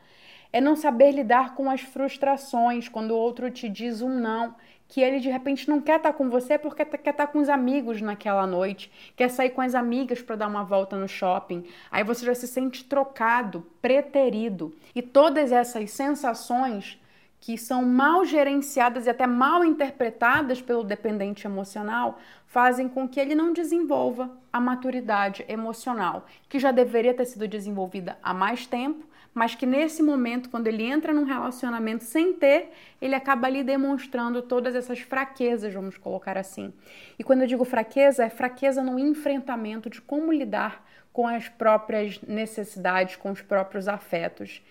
É 0.51 0.59
não 0.59 0.75
saber 0.75 1.11
lidar 1.11 1.53
com 1.53 1.69
as 1.69 1.81
frustrações 1.81 2.89
quando 2.89 3.11
o 3.11 3.17
outro 3.17 3.51
te 3.51 3.69
diz 3.69 4.01
um 4.01 4.09
não 4.09 4.55
que 4.87 5.01
ele 5.01 5.19
de 5.19 5.29
repente 5.29 5.69
não 5.69 5.81
quer 5.81 5.97
estar 5.97 6.13
com 6.13 6.29
você 6.29 6.57
porque 6.57 6.85
quer 6.85 7.11
estar 7.11 7.27
com 7.27 7.39
os 7.39 7.49
amigos 7.49 8.01
naquela 8.01 8.47
noite, 8.47 8.91
quer 9.15 9.29
sair 9.29 9.49
com 9.49 9.61
as 9.61 9.75
amigas 9.75 10.21
para 10.21 10.35
dar 10.35 10.47
uma 10.47 10.63
volta 10.63 10.95
no 10.95 11.07
shopping. 11.07 11.65
Aí 11.91 12.03
você 12.03 12.25
já 12.25 12.33
se 12.33 12.47
sente 12.47 12.85
trocado, 12.85 13.65
preterido. 13.81 14.73
E 14.95 15.01
todas 15.01 15.51
essas 15.51 15.91
sensações 15.91 16.99
que 17.39 17.57
são 17.57 17.85
mal 17.85 18.25
gerenciadas 18.25 19.05
e 19.05 19.09
até 19.09 19.27
mal 19.27 19.63
interpretadas 19.63 20.61
pelo 20.61 20.83
dependente 20.83 21.45
emocional 21.45 22.19
fazem 22.47 22.89
com 22.89 23.07
que 23.07 23.19
ele 23.19 23.35
não 23.35 23.53
desenvolva 23.53 24.31
a 24.51 24.59
maturidade 24.59 25.45
emocional, 25.47 26.25
que 26.49 26.59
já 26.59 26.71
deveria 26.71 27.13
ter 27.13 27.25
sido 27.25 27.47
desenvolvida 27.47 28.17
há 28.23 28.33
mais 28.33 28.65
tempo 28.65 29.05
mas 29.37 29.53
que 29.53 29.67
nesse 29.67 30.01
momento, 30.01 30.49
quando 30.49 30.65
ele 30.65 30.81
entra 30.81 31.13
num 31.13 31.23
relacionamento 31.23 32.03
sem 32.03 32.33
ter, 32.33 32.71
ele 32.99 33.13
acaba 33.13 33.45
ali 33.45 33.63
demonstrando 33.63 34.41
todas 34.41 34.73
essas 34.73 34.99
fraquezas, 34.99 35.71
vamos 35.71 35.95
colocar 35.95 36.39
assim. 36.39 36.73
E 37.19 37.23
quando 37.23 37.41
eu 37.41 37.47
digo 37.47 37.63
fraqueza, 37.63 38.25
é 38.25 38.31
fraqueza 38.31 38.81
no 38.81 38.97
enfrentamento 38.97 39.91
de 39.91 40.01
como 40.01 40.33
lidar 40.33 40.83
com 41.13 41.27
as 41.27 41.47
próprias 41.47 42.19
necessidades, 42.21 43.15
com 43.15 43.29
os 43.29 43.39
próprios 43.39 43.87
afetos. 43.87 44.63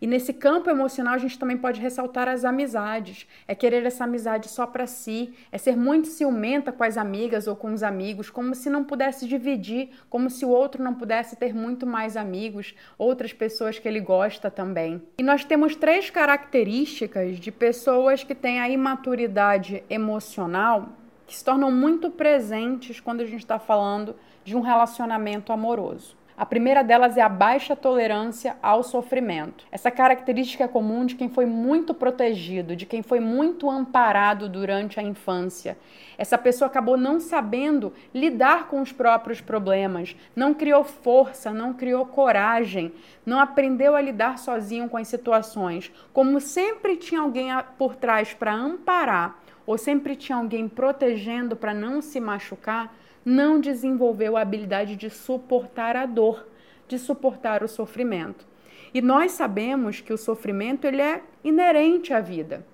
E 0.00 0.06
nesse 0.06 0.32
campo 0.32 0.70
emocional 0.70 1.14
a 1.14 1.18
gente 1.18 1.38
também 1.38 1.56
pode 1.56 1.80
ressaltar 1.80 2.28
as 2.28 2.44
amizades. 2.44 3.26
É 3.46 3.54
querer 3.54 3.84
essa 3.84 4.04
amizade 4.04 4.48
só 4.48 4.66
para 4.66 4.86
si, 4.86 5.32
é 5.52 5.58
ser 5.58 5.76
muito 5.76 6.08
ciumenta 6.08 6.72
com 6.72 6.82
as 6.82 6.96
amigas 6.96 7.46
ou 7.46 7.54
com 7.54 7.72
os 7.72 7.82
amigos, 7.82 8.30
como 8.30 8.54
se 8.54 8.70
não 8.70 8.82
pudesse 8.82 9.26
dividir, 9.26 9.90
como 10.08 10.30
se 10.30 10.44
o 10.44 10.48
outro 10.48 10.82
não 10.82 10.94
pudesse 10.94 11.36
ter 11.36 11.54
muito 11.54 11.86
mais 11.86 12.16
amigos, 12.16 12.74
outras 12.96 13.32
pessoas 13.32 13.78
que 13.78 13.86
ele 13.86 14.00
gosta 14.00 14.50
também. 14.50 15.02
E 15.18 15.22
nós 15.22 15.44
temos 15.44 15.76
três 15.76 16.08
características 16.08 17.38
de 17.38 17.52
pessoas 17.52 18.24
que 18.24 18.34
têm 18.34 18.60
a 18.60 18.68
imaturidade 18.68 19.82
emocional 19.90 20.96
que 21.26 21.36
se 21.36 21.44
tornam 21.44 21.70
muito 21.70 22.10
presentes 22.10 22.98
quando 22.98 23.20
a 23.20 23.24
gente 23.24 23.38
está 23.38 23.56
falando 23.56 24.16
de 24.42 24.56
um 24.56 24.60
relacionamento 24.60 25.52
amoroso. 25.52 26.16
A 26.40 26.46
primeira 26.46 26.82
delas 26.82 27.18
é 27.18 27.20
a 27.20 27.28
baixa 27.28 27.76
tolerância 27.76 28.56
ao 28.62 28.82
sofrimento. 28.82 29.66
Essa 29.70 29.90
característica 29.90 30.64
é 30.64 30.68
comum 30.68 31.04
de 31.04 31.14
quem 31.14 31.28
foi 31.28 31.44
muito 31.44 31.92
protegido, 31.92 32.74
de 32.74 32.86
quem 32.86 33.02
foi 33.02 33.20
muito 33.20 33.68
amparado 33.68 34.48
durante 34.48 34.98
a 34.98 35.02
infância. 35.02 35.76
Essa 36.16 36.38
pessoa 36.38 36.66
acabou 36.66 36.96
não 36.96 37.20
sabendo 37.20 37.92
lidar 38.14 38.68
com 38.68 38.80
os 38.80 38.90
próprios 38.90 39.42
problemas, 39.42 40.16
não 40.34 40.54
criou 40.54 40.82
força, 40.82 41.50
não 41.50 41.74
criou 41.74 42.06
coragem, 42.06 42.90
não 43.26 43.38
aprendeu 43.38 43.94
a 43.94 44.00
lidar 44.00 44.38
sozinho 44.38 44.88
com 44.88 44.96
as 44.96 45.08
situações. 45.08 45.92
Como 46.10 46.40
sempre 46.40 46.96
tinha 46.96 47.20
alguém 47.20 47.50
por 47.76 47.96
trás 47.96 48.32
para 48.32 48.54
amparar, 48.54 49.38
ou 49.66 49.76
sempre 49.76 50.16
tinha 50.16 50.38
alguém 50.38 50.66
protegendo 50.66 51.54
para 51.54 51.74
não 51.74 52.00
se 52.00 52.18
machucar, 52.18 52.90
não 53.24 53.60
desenvolveu 53.60 54.36
a 54.36 54.40
habilidade 54.40 54.96
de 54.96 55.10
suportar 55.10 55.96
a 55.96 56.06
dor, 56.06 56.46
de 56.88 56.98
suportar 56.98 57.62
o 57.62 57.68
sofrimento. 57.68 58.46
E 58.92 59.00
nós 59.00 59.32
sabemos 59.32 60.00
que 60.00 60.12
o 60.12 60.18
sofrimento 60.18 60.86
ele 60.86 61.00
é 61.00 61.22
inerente 61.44 62.12
à 62.12 62.20
vida. 62.20 62.66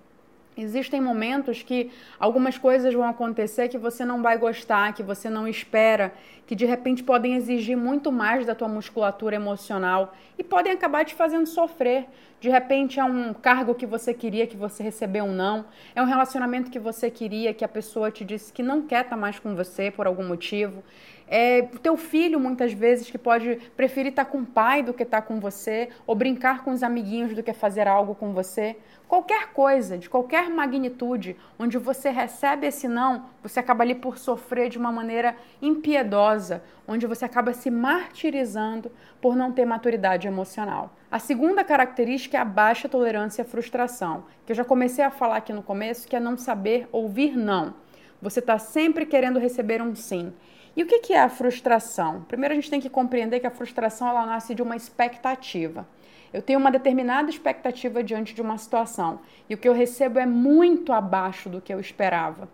Existem 0.56 1.02
momentos 1.02 1.62
que 1.62 1.90
algumas 2.18 2.56
coisas 2.56 2.94
vão 2.94 3.06
acontecer 3.06 3.68
que 3.68 3.76
você 3.76 4.06
não 4.06 4.22
vai 4.22 4.38
gostar, 4.38 4.94
que 4.94 5.02
você 5.02 5.28
não 5.28 5.46
espera, 5.46 6.14
que 6.46 6.54
de 6.54 6.64
repente 6.64 7.04
podem 7.04 7.34
exigir 7.34 7.76
muito 7.76 8.10
mais 8.10 8.46
da 8.46 8.54
tua 8.54 8.66
musculatura 8.66 9.36
emocional 9.36 10.14
e 10.38 10.42
podem 10.42 10.72
acabar 10.72 11.04
te 11.04 11.14
fazendo 11.14 11.46
sofrer. 11.46 12.06
De 12.40 12.48
repente 12.48 12.98
é 12.98 13.04
um 13.04 13.34
cargo 13.34 13.74
que 13.74 13.84
você 13.84 14.14
queria 14.14 14.46
que 14.46 14.56
você 14.56 14.82
recebeu 14.82 15.24
um 15.24 15.32
não, 15.32 15.66
é 15.94 16.00
um 16.00 16.06
relacionamento 16.06 16.70
que 16.70 16.78
você 16.78 17.10
queria 17.10 17.52
que 17.52 17.64
a 17.64 17.68
pessoa 17.68 18.10
te 18.10 18.24
disse 18.24 18.50
que 18.50 18.62
não 18.62 18.80
quer 18.80 19.04
estar 19.04 19.16
mais 19.16 19.38
com 19.38 19.54
você 19.54 19.90
por 19.90 20.06
algum 20.06 20.24
motivo. 20.24 20.82
É 21.28 21.62
teu 21.82 21.96
filho, 21.96 22.38
muitas 22.38 22.72
vezes, 22.72 23.10
que 23.10 23.18
pode 23.18 23.56
preferir 23.76 24.10
estar 24.10 24.26
com 24.26 24.38
o 24.38 24.46
pai 24.46 24.82
do 24.82 24.94
que 24.94 25.02
estar 25.02 25.22
com 25.22 25.40
você, 25.40 25.88
ou 26.06 26.14
brincar 26.14 26.62
com 26.62 26.70
os 26.70 26.82
amiguinhos 26.82 27.34
do 27.34 27.42
que 27.42 27.52
fazer 27.52 27.88
algo 27.88 28.14
com 28.14 28.32
você. 28.32 28.76
Qualquer 29.08 29.52
coisa, 29.52 29.96
de 29.96 30.10
qualquer 30.10 30.50
magnitude, 30.50 31.36
onde 31.58 31.78
você 31.78 32.10
recebe 32.10 32.66
esse 32.66 32.88
não, 32.88 33.26
você 33.42 33.60
acaba 33.60 33.84
ali 33.84 33.94
por 33.94 34.18
sofrer 34.18 34.68
de 34.68 34.78
uma 34.78 34.90
maneira 34.90 35.36
impiedosa, 35.62 36.62
onde 36.88 37.06
você 37.06 37.24
acaba 37.24 37.52
se 37.52 37.70
martirizando 37.70 38.90
por 39.20 39.36
não 39.36 39.52
ter 39.52 39.64
maturidade 39.64 40.26
emocional. 40.26 40.92
A 41.08 41.20
segunda 41.20 41.62
característica 41.62 42.36
é 42.36 42.40
a 42.40 42.44
baixa 42.44 42.88
tolerância 42.88 43.42
à 43.42 43.44
frustração, 43.44 44.24
que 44.44 44.52
eu 44.52 44.56
já 44.56 44.64
comecei 44.64 45.04
a 45.04 45.10
falar 45.10 45.36
aqui 45.36 45.52
no 45.52 45.62
começo, 45.62 46.08
que 46.08 46.16
é 46.16 46.20
não 46.20 46.36
saber 46.36 46.88
ouvir 46.90 47.36
não. 47.36 47.74
Você 48.20 48.40
está 48.40 48.58
sempre 48.58 49.06
querendo 49.06 49.38
receber 49.38 49.80
um 49.80 49.94
sim. 49.94 50.32
E 50.76 50.82
o 50.82 50.86
que 50.86 51.14
é 51.14 51.20
a 51.20 51.30
frustração? 51.30 52.26
Primeiro 52.28 52.52
a 52.52 52.54
gente 52.54 52.68
tem 52.68 52.80
que 52.80 52.90
compreender 52.90 53.40
que 53.40 53.46
a 53.46 53.50
frustração 53.50 54.06
ela 54.06 54.26
nasce 54.26 54.54
de 54.54 54.62
uma 54.62 54.76
expectativa. 54.76 55.88
Eu 56.32 56.42
tenho 56.42 56.58
uma 56.58 56.70
determinada 56.70 57.30
expectativa 57.30 58.04
diante 58.04 58.34
de 58.34 58.42
uma 58.42 58.58
situação 58.58 59.20
e 59.48 59.54
o 59.54 59.56
que 59.56 59.66
eu 59.66 59.72
recebo 59.72 60.18
é 60.18 60.26
muito 60.26 60.92
abaixo 60.92 61.48
do 61.48 61.62
que 61.62 61.72
eu 61.72 61.80
esperava. 61.80 62.46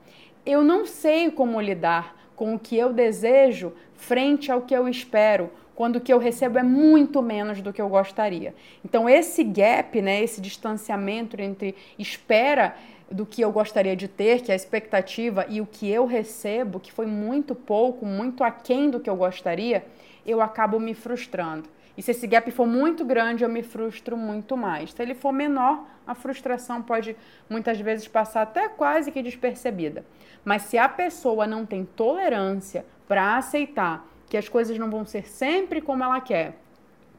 Eu 0.47 0.63
não 0.63 0.87
sei 0.87 1.33
como 1.33 1.61
lidar 1.61 2.17
com 2.37 2.55
o 2.55 2.59
que 2.61 2.77
eu 2.77 2.93
desejo 2.93 3.73
frente 3.95 4.53
ao 4.53 4.63
que 4.63 4.75
eu 4.75 4.89
espero, 4.89 5.51
quando 5.75 5.97
o 5.97 6.01
que 6.01 6.13
eu 6.13 6.19
recebo 6.19 6.59
é 6.59 6.63
muito 6.63 7.21
menos 7.23 7.61
do 7.61 7.73
que 7.73 7.83
eu 7.83 7.89
gostaria. 7.89 8.55
Então 8.85 9.09
esse 9.09 9.43
gap, 9.43 10.01
né, 10.01 10.23
esse 10.23 10.41
distanciamento 10.41 11.41
entre 11.41 11.75
espera 11.99 12.77
do 13.13 13.27
que 13.27 13.43
eu 13.43 13.53
gostaria 13.53 13.95
de 13.95 14.09
ter, 14.09 14.41
que 14.41 14.51
é 14.51 14.55
a 14.55 14.57
expectativa, 14.57 15.47
e 15.49 15.61
o 15.61 15.67
que 15.67 15.91
eu 15.91 16.07
recebo, 16.07 16.81
que 16.81 16.93
foi 16.93 17.07
muito 17.07 17.55
pouco, 17.55 18.07
muito 18.07 18.43
aquém 18.43 18.91
do 18.91 19.01
que 19.01 19.11
eu 19.11 19.17
gostaria, 19.17 19.85
eu 20.27 20.41
acabo 20.41 20.79
me 20.81 20.95
frustrando. 20.95 21.69
E 21.97 22.03
se 22.03 22.13
esse 22.13 22.27
gap 22.27 22.51
for 22.51 22.67
muito 22.67 23.05
grande, 23.05 23.45
eu 23.45 23.51
me 23.51 23.63
frustro 23.63 24.17
muito 24.17 24.57
mais. 24.57 24.93
Se 24.93 25.03
ele 25.03 25.15
for 25.15 25.33
menor, 25.33 25.85
a 26.07 26.15
frustração 26.15 26.81
pode 26.81 27.15
muitas 27.49 27.79
vezes 27.79 28.09
passar 28.09 28.43
até 28.43 28.69
quase 28.69 29.13
que 29.13 29.23
despercebida. 29.23 30.05
Mas 30.45 30.63
se 30.63 30.79
a 30.79 30.89
pessoa 30.89 31.47
não 31.47 31.67
tem 31.67 31.85
tolerância 31.85 32.85
para 33.07 33.37
aceitar 33.37 34.07
que 34.29 34.37
as 34.37 34.49
coisas 34.49 34.79
não 34.79 34.91
vão 34.91 35.05
ser 35.05 35.29
sempre 35.29 35.83
como 35.83 36.03
ela 36.03 36.21
quer, 36.21 36.62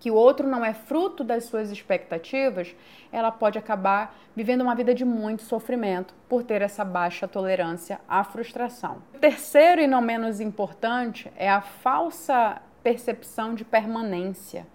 que 0.03 0.11
o 0.11 0.15
outro 0.15 0.45
não 0.45 0.65
é 0.65 0.73
fruto 0.73 1.23
das 1.23 1.45
suas 1.45 1.71
expectativas, 1.71 2.75
ela 3.09 3.31
pode 3.31 3.57
acabar 3.57 4.13
vivendo 4.35 4.59
uma 4.59 4.75
vida 4.75 4.93
de 4.93 5.05
muito 5.05 5.43
sofrimento 5.43 6.13
por 6.27 6.43
ter 6.43 6.61
essa 6.61 6.83
baixa 6.83 7.25
tolerância 7.25 8.01
à 8.05 8.21
frustração. 8.21 8.97
O 9.15 9.17
terceiro 9.17 9.79
e 9.79 9.87
não 9.87 10.01
menos 10.01 10.41
importante 10.41 11.31
é 11.37 11.49
a 11.49 11.61
falsa 11.61 12.61
percepção 12.83 13.55
de 13.55 13.63
permanência. 13.63 14.67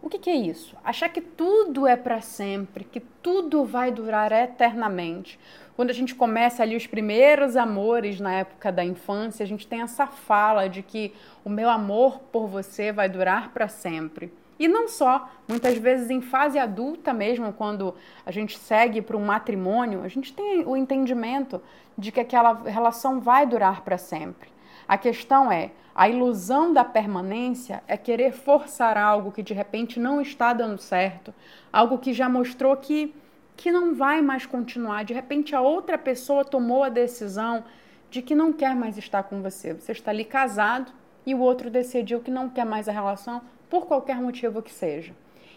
O 0.00 0.08
que, 0.08 0.18
que, 0.18 0.30
é 0.30 0.34
isso? 0.34 0.74
Achar 0.82 1.10
que 1.10 1.20
tudo 1.20 1.86
é 1.86 1.94
para 1.94 2.22
sempre, 2.22 2.82
que 2.82 3.00
tudo 3.00 3.66
vai 3.66 3.92
durar 3.92 4.32
eternamente. 4.32 5.38
Quando 5.76 5.90
a 5.90 5.94
gente 5.94 6.14
começa 6.14 6.62
ali 6.62 6.74
os 6.74 6.86
primeiros 6.86 7.54
amores 7.54 8.18
na 8.18 8.32
época 8.32 8.72
da 8.72 8.82
infância, 8.82 9.44
a 9.44 9.46
gente 9.46 9.66
tem 9.66 9.82
essa 9.82 10.06
fala 10.06 10.70
de 10.70 10.82
que 10.82 11.12
o 11.44 11.50
meu 11.50 11.68
amor 11.68 12.18
por 12.32 12.46
você 12.46 12.90
vai 12.92 13.10
durar 13.10 13.50
para 13.50 13.68
sempre. 13.68 14.32
E 14.60 14.68
não 14.68 14.88
só, 14.88 15.26
muitas 15.48 15.78
vezes 15.78 16.10
em 16.10 16.20
fase 16.20 16.58
adulta 16.58 17.14
mesmo, 17.14 17.50
quando 17.50 17.94
a 18.26 18.30
gente 18.30 18.58
segue 18.58 19.00
para 19.00 19.16
um 19.16 19.24
matrimônio, 19.24 20.02
a 20.02 20.08
gente 20.08 20.34
tem 20.34 20.66
o 20.66 20.76
entendimento 20.76 21.62
de 21.96 22.12
que 22.12 22.20
aquela 22.20 22.52
relação 22.52 23.20
vai 23.20 23.46
durar 23.46 23.80
para 23.80 23.96
sempre. 23.96 24.50
A 24.86 24.98
questão 24.98 25.50
é, 25.50 25.70
a 25.94 26.10
ilusão 26.10 26.74
da 26.74 26.84
permanência 26.84 27.82
é 27.88 27.96
querer 27.96 28.32
forçar 28.32 28.98
algo 28.98 29.32
que 29.32 29.42
de 29.42 29.54
repente 29.54 29.98
não 29.98 30.20
está 30.20 30.52
dando 30.52 30.76
certo, 30.76 31.32
algo 31.72 31.96
que 31.96 32.12
já 32.12 32.28
mostrou 32.28 32.76
que, 32.76 33.14
que 33.56 33.72
não 33.72 33.94
vai 33.94 34.20
mais 34.20 34.44
continuar. 34.44 35.06
De 35.06 35.14
repente, 35.14 35.56
a 35.56 35.62
outra 35.62 35.96
pessoa 35.96 36.44
tomou 36.44 36.84
a 36.84 36.90
decisão 36.90 37.64
de 38.10 38.20
que 38.20 38.34
não 38.34 38.52
quer 38.52 38.76
mais 38.76 38.98
estar 38.98 39.22
com 39.22 39.40
você. 39.40 39.72
Você 39.72 39.92
está 39.92 40.10
ali 40.10 40.24
casado 40.26 40.92
e 41.24 41.34
o 41.34 41.38
outro 41.38 41.70
decidiu 41.70 42.20
que 42.20 42.30
não 42.30 42.50
quer 42.50 42.66
mais 42.66 42.90
a 42.90 42.92
relação 42.92 43.40
por 43.70 43.86
qualquer 43.86 44.16
motivo 44.16 44.60
que 44.60 44.72
seja. 44.72 45.14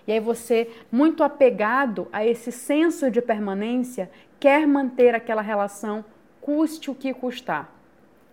E 0.07 0.11
aí 0.11 0.19
você, 0.19 0.69
muito 0.91 1.23
apegado 1.23 2.07
a 2.13 2.25
esse 2.25 2.51
senso 2.51 3.09
de 3.09 3.21
permanência, 3.21 4.09
quer 4.39 4.67
manter 4.67 5.15
aquela 5.15 5.41
relação, 5.41 6.05
custe 6.39 6.91
o 6.91 6.95
que 6.95 7.13
custar. 7.13 7.73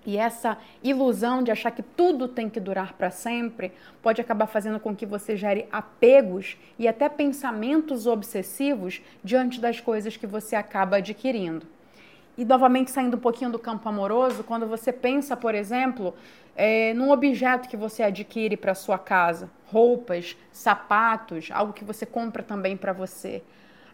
E 0.05 0.17
essa 0.17 0.59
ilusão 0.83 1.43
de 1.43 1.51
achar 1.51 1.71
que 1.71 1.83
tudo 1.83 2.27
tem 2.27 2.49
que 2.49 2.59
durar 2.59 2.95
para 2.95 3.11
sempre 3.11 3.73
pode 4.03 4.21
acabar 4.21 4.47
fazendo 4.47 4.81
com 4.81 4.97
que 4.97 5.05
você 5.05 5.37
gere 5.37 5.67
apegos 5.71 6.57
e 6.79 6.89
até 6.89 7.09
pensamentos 7.09 8.07
obsessivos 8.07 9.03
diante 9.23 9.61
das 9.61 9.79
coisas 9.79 10.17
que 10.17 10.27
você 10.27 10.57
acaba 10.57 10.97
adquirindo. 10.97 11.67
E 12.41 12.45
novamente 12.47 12.91
saindo 12.91 13.19
um 13.19 13.21
pouquinho 13.21 13.53
do 13.53 13.59
campo 13.59 13.87
amoroso, 13.87 14.43
quando 14.43 14.67
você 14.67 14.91
pensa, 14.91 15.37
por 15.37 15.55
exemplo, 15.55 16.15
é, 16.57 16.95
num 16.95 17.11
objeto 17.11 17.69
que 17.69 17.77
você 17.77 18.03
adquire 18.03 18.57
para 18.57 18.75
sua 18.75 18.99
casa, 18.99 19.51
roupas, 19.67 20.39
sapatos, 20.51 21.51
algo 21.53 21.75
que 21.75 21.85
você 21.85 22.07
compra 22.07 22.43
também 22.43 22.79
para 22.79 22.95
você. 22.95 23.43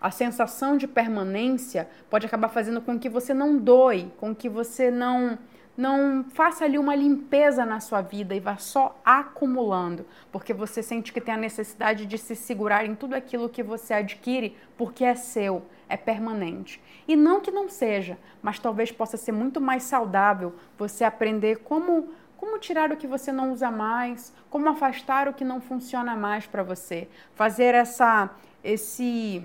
A 0.01 0.13
sensação 0.13 0.77
de 0.77 0.87
permanência 0.87 1.89
pode 2.09 2.25
acabar 2.25 2.49
fazendo 2.49 2.81
com 2.81 2.97
que 2.97 3.09
você 3.09 3.35
não 3.35 3.59
doe, 3.59 4.13
com 4.17 4.33
que 4.33 4.49
você 4.49 4.93
não 4.93 5.37
não 5.77 6.25
faça 6.31 6.65
ali 6.65 6.79
uma 6.79 6.95
limpeza 6.95 7.67
na 7.67 7.81
sua 7.81 8.01
vida 8.01 8.35
e 8.35 8.41
vá 8.41 8.57
só 8.57 8.99
acumulando, 9.05 10.07
porque 10.33 10.55
você 10.55 10.83
sente 10.83 11.13
que 11.13 11.21
tem 11.21 11.35
a 11.35 11.39
necessidade 11.39 12.07
de 12.07 12.17
se 12.17 12.35
segurar 12.35 12.87
em 12.87 12.95
tudo 12.95 13.15
aquilo 13.15 13.49
que 13.49 13.63
você 13.63 13.95
adquire, 13.95 14.57
porque 14.77 15.05
é 15.05 15.15
seu, 15.15 15.63
é 15.89 15.97
permanente. 15.97 16.81
E 17.07 17.15
não 17.15 17.41
que 17.41 17.51
não 17.51 17.69
seja, 17.69 18.19
mas 18.43 18.59
talvez 18.59 18.91
possa 18.91 19.17
ser 19.17 19.33
muito 19.33 19.61
mais 19.61 19.83
saudável 19.83 20.55
você 20.79 21.05
aprender 21.05 21.59
como 21.59 22.09
como 22.37 22.59
tirar 22.59 22.93
o 22.93 22.99
que 22.99 23.07
você 23.07 23.33
não 23.33 23.51
usa 23.51 23.71
mais, 23.71 24.31
como 24.51 24.69
afastar 24.69 25.27
o 25.27 25.33
que 25.33 25.43
não 25.43 25.59
funciona 25.59 26.15
mais 26.15 26.47
para 26.47 26.63
você, 26.63 27.09
fazer 27.35 27.75
essa 27.75 28.31
esse 28.63 29.43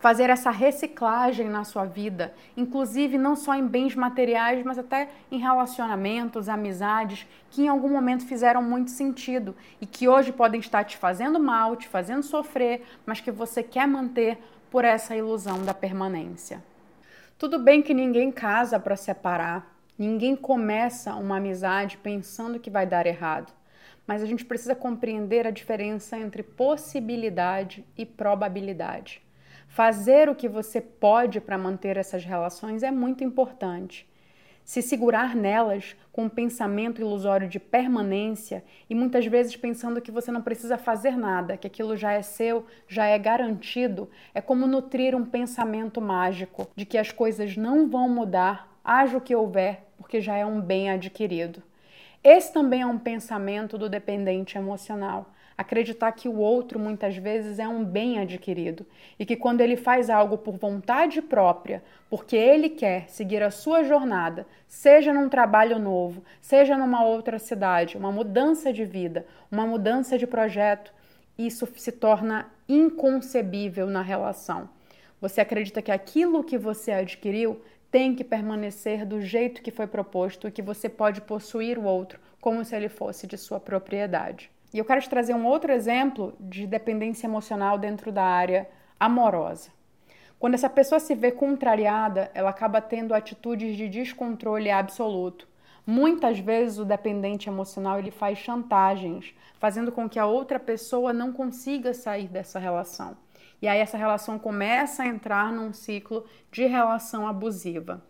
fazer 0.00 0.30
essa 0.30 0.50
reciclagem 0.50 1.48
na 1.50 1.62
sua 1.62 1.84
vida, 1.84 2.32
inclusive 2.56 3.18
não 3.18 3.36
só 3.36 3.54
em 3.54 3.66
bens 3.66 3.94
materiais, 3.94 4.64
mas 4.64 4.78
até 4.78 5.10
em 5.30 5.38
relacionamentos, 5.38 6.48
amizades 6.48 7.26
que 7.50 7.62
em 7.62 7.68
algum 7.68 7.90
momento 7.90 8.26
fizeram 8.26 8.62
muito 8.62 8.90
sentido 8.90 9.54
e 9.78 9.84
que 9.84 10.08
hoje 10.08 10.32
podem 10.32 10.58
estar 10.58 10.84
te 10.84 10.96
fazendo 10.96 11.38
mal, 11.38 11.76
te 11.76 11.86
fazendo 11.86 12.22
sofrer, 12.22 12.82
mas 13.04 13.20
que 13.20 13.30
você 13.30 13.62
quer 13.62 13.86
manter 13.86 14.38
por 14.70 14.86
essa 14.86 15.14
ilusão 15.14 15.62
da 15.62 15.74
permanência. 15.74 16.64
Tudo 17.38 17.58
bem 17.58 17.82
que 17.82 17.92
ninguém 17.92 18.32
casa 18.32 18.80
para 18.80 18.96
separar, 18.96 19.76
ninguém 19.98 20.34
começa 20.34 21.14
uma 21.14 21.36
amizade 21.36 21.98
pensando 21.98 22.58
que 22.58 22.70
vai 22.70 22.86
dar 22.86 23.06
errado, 23.06 23.52
mas 24.06 24.22
a 24.22 24.26
gente 24.26 24.46
precisa 24.46 24.74
compreender 24.74 25.46
a 25.46 25.50
diferença 25.50 26.16
entre 26.16 26.42
possibilidade 26.42 27.84
e 27.98 28.06
probabilidade. 28.06 29.20
Fazer 29.70 30.28
o 30.28 30.34
que 30.34 30.48
você 30.48 30.80
pode 30.80 31.40
para 31.40 31.56
manter 31.56 31.96
essas 31.96 32.24
relações 32.24 32.82
é 32.82 32.90
muito 32.90 33.22
importante. 33.22 34.04
Se 34.64 34.82
segurar 34.82 35.36
nelas 35.36 35.94
com 36.10 36.24
um 36.24 36.28
pensamento 36.28 37.00
ilusório 37.00 37.48
de 37.48 37.60
permanência 37.60 38.64
e 38.90 38.96
muitas 38.96 39.24
vezes 39.26 39.54
pensando 39.54 40.00
que 40.00 40.10
você 40.10 40.32
não 40.32 40.42
precisa 40.42 40.76
fazer 40.76 41.16
nada, 41.16 41.56
que 41.56 41.68
aquilo 41.68 41.96
já 41.96 42.12
é 42.12 42.20
seu, 42.20 42.66
já 42.88 43.06
é 43.06 43.16
garantido, 43.16 44.10
é 44.34 44.40
como 44.40 44.66
nutrir 44.66 45.14
um 45.14 45.24
pensamento 45.24 46.00
mágico 46.00 46.68
de 46.74 46.84
que 46.84 46.98
as 46.98 47.12
coisas 47.12 47.56
não 47.56 47.88
vão 47.88 48.08
mudar, 48.08 48.76
haja 48.84 49.18
o 49.18 49.20
que 49.20 49.36
houver, 49.36 49.84
porque 49.96 50.20
já 50.20 50.36
é 50.36 50.44
um 50.44 50.60
bem 50.60 50.90
adquirido. 50.90 51.62
Esse 52.24 52.52
também 52.52 52.82
é 52.82 52.86
um 52.86 52.98
pensamento 52.98 53.78
do 53.78 53.88
dependente 53.88 54.58
emocional 54.58 55.30
acreditar 55.60 56.12
que 56.12 56.26
o 56.26 56.38
outro 56.38 56.78
muitas 56.78 57.18
vezes 57.18 57.58
é 57.58 57.68
um 57.68 57.84
bem 57.84 58.18
adquirido 58.18 58.86
e 59.18 59.26
que 59.26 59.36
quando 59.36 59.60
ele 59.60 59.76
faz 59.76 60.08
algo 60.08 60.38
por 60.38 60.56
vontade 60.56 61.20
própria, 61.20 61.82
porque 62.08 62.34
ele 62.34 62.70
quer 62.70 63.10
seguir 63.10 63.42
a 63.42 63.50
sua 63.50 63.84
jornada, 63.84 64.46
seja 64.66 65.12
num 65.12 65.28
trabalho 65.28 65.78
novo, 65.78 66.24
seja 66.40 66.78
numa 66.78 67.04
outra 67.04 67.38
cidade, 67.38 67.98
uma 67.98 68.10
mudança 68.10 68.72
de 68.72 68.86
vida, 68.86 69.26
uma 69.52 69.66
mudança 69.66 70.16
de 70.16 70.26
projeto, 70.26 70.94
isso 71.36 71.68
se 71.76 71.92
torna 71.92 72.46
inconcebível 72.66 73.86
na 73.86 74.00
relação. 74.00 74.66
Você 75.20 75.42
acredita 75.42 75.82
que 75.82 75.92
aquilo 75.92 76.42
que 76.42 76.56
você 76.56 76.90
adquiriu 76.90 77.60
tem 77.90 78.14
que 78.14 78.24
permanecer 78.24 79.04
do 79.04 79.20
jeito 79.20 79.60
que 79.60 79.70
foi 79.70 79.86
proposto 79.86 80.48
e 80.48 80.50
que 80.50 80.62
você 80.62 80.88
pode 80.88 81.20
possuir 81.20 81.78
o 81.78 81.84
outro 81.84 82.18
como 82.40 82.64
se 82.64 82.74
ele 82.74 82.88
fosse 82.88 83.26
de 83.26 83.36
sua 83.36 83.60
propriedade. 83.60 84.50
E 84.72 84.78
eu 84.78 84.84
quero 84.84 85.00
te 85.00 85.10
trazer 85.10 85.34
um 85.34 85.46
outro 85.46 85.72
exemplo 85.72 86.34
de 86.38 86.66
dependência 86.66 87.26
emocional 87.26 87.76
dentro 87.76 88.12
da 88.12 88.24
área 88.24 88.68
amorosa. 88.98 89.70
Quando 90.38 90.54
essa 90.54 90.70
pessoa 90.70 91.00
se 91.00 91.14
vê 91.14 91.30
contrariada, 91.30 92.30
ela 92.32 92.50
acaba 92.50 92.80
tendo 92.80 93.12
atitudes 93.12 93.76
de 93.76 93.88
descontrole 93.88 94.70
absoluto. 94.70 95.48
Muitas 95.86 96.38
vezes 96.38 96.78
o 96.78 96.84
dependente 96.84 97.48
emocional 97.48 97.98
ele 97.98 98.10
faz 98.10 98.38
chantagens, 98.38 99.34
fazendo 99.58 99.90
com 99.90 100.08
que 100.08 100.18
a 100.18 100.26
outra 100.26 100.58
pessoa 100.58 101.12
não 101.12 101.32
consiga 101.32 101.92
sair 101.92 102.28
dessa 102.28 102.58
relação. 102.58 103.16
E 103.60 103.68
aí 103.68 103.80
essa 103.80 103.98
relação 103.98 104.38
começa 104.38 105.02
a 105.02 105.06
entrar 105.06 105.52
num 105.52 105.72
ciclo 105.72 106.24
de 106.50 106.64
relação 106.64 107.26
abusiva. 107.26 108.02